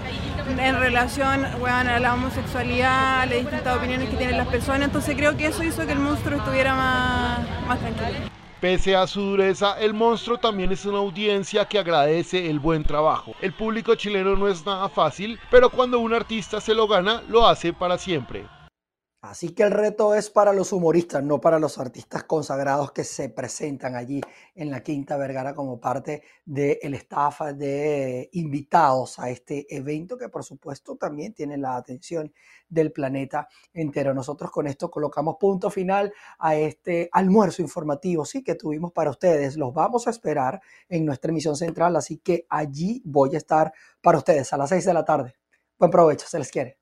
en 0.58 0.78
relación 0.78 1.46
a 1.46 1.98
la 1.98 2.14
homosexualidad, 2.14 3.22
a 3.22 3.26
las 3.26 3.38
distintas 3.38 3.76
opiniones 3.76 4.10
que 4.10 4.16
tienen 4.16 4.36
las 4.36 4.48
personas, 4.48 4.88
entonces 4.88 5.16
creo 5.16 5.36
que 5.36 5.46
eso 5.46 5.64
hizo 5.64 5.86
que 5.86 5.92
el 5.92 5.98
monstruo 5.98 6.38
estuviera 6.38 6.74
más, 6.74 7.66
más 7.66 7.78
tranquilo. 7.78 8.28
Pese 8.60 8.96
a 8.96 9.06
su 9.06 9.20
dureza, 9.20 9.78
el 9.78 9.94
monstruo 9.94 10.36
también 10.36 10.72
es 10.72 10.84
una 10.84 10.98
audiencia 10.98 11.64
que 11.64 11.78
agradece 11.78 12.50
el 12.50 12.58
buen 12.58 12.82
trabajo. 12.82 13.34
El 13.40 13.52
público 13.52 13.94
chileno 13.94 14.36
no 14.36 14.48
es 14.48 14.66
nada 14.66 14.88
fácil, 14.88 15.38
pero 15.50 15.70
cuando 15.70 16.00
un 16.00 16.12
artista 16.12 16.60
se 16.60 16.74
lo 16.74 16.88
gana, 16.88 17.22
lo 17.28 17.46
hace 17.46 17.72
para 17.72 17.96
siempre. 17.96 18.46
Así 19.20 19.48
que 19.48 19.64
el 19.64 19.72
reto 19.72 20.14
es 20.14 20.30
para 20.30 20.52
los 20.52 20.72
humoristas, 20.72 21.24
no 21.24 21.40
para 21.40 21.58
los 21.58 21.78
artistas 21.78 22.22
consagrados 22.22 22.92
que 22.92 23.02
se 23.02 23.28
presentan 23.28 23.96
allí 23.96 24.20
en 24.54 24.70
la 24.70 24.80
Quinta 24.84 25.16
Vergara 25.16 25.56
como 25.56 25.80
parte 25.80 26.22
del 26.44 26.94
staff 26.94 27.40
de 27.56 28.28
invitados 28.34 29.18
a 29.18 29.28
este 29.28 29.66
evento 29.74 30.16
que 30.16 30.28
por 30.28 30.44
supuesto 30.44 30.94
también 30.94 31.34
tiene 31.34 31.58
la 31.58 31.74
atención 31.74 32.32
del 32.68 32.92
planeta 32.92 33.48
entero. 33.72 34.14
Nosotros 34.14 34.52
con 34.52 34.68
esto 34.68 34.88
colocamos 34.88 35.34
punto 35.40 35.68
final 35.68 36.12
a 36.38 36.54
este 36.54 37.08
almuerzo 37.10 37.60
informativo 37.60 38.24
sí 38.24 38.44
que 38.44 38.54
tuvimos 38.54 38.92
para 38.92 39.10
ustedes. 39.10 39.56
Los 39.56 39.74
vamos 39.74 40.06
a 40.06 40.10
esperar 40.10 40.60
en 40.88 41.04
nuestra 41.04 41.32
emisión 41.32 41.56
central, 41.56 41.96
así 41.96 42.18
que 42.18 42.46
allí 42.48 43.02
voy 43.04 43.34
a 43.34 43.38
estar 43.38 43.72
para 44.00 44.18
ustedes 44.18 44.52
a 44.52 44.56
las 44.56 44.68
seis 44.68 44.84
de 44.84 44.94
la 44.94 45.04
tarde. 45.04 45.34
Buen 45.76 45.90
provecho, 45.90 46.28
se 46.28 46.38
les 46.38 46.52
quiere. 46.52 46.77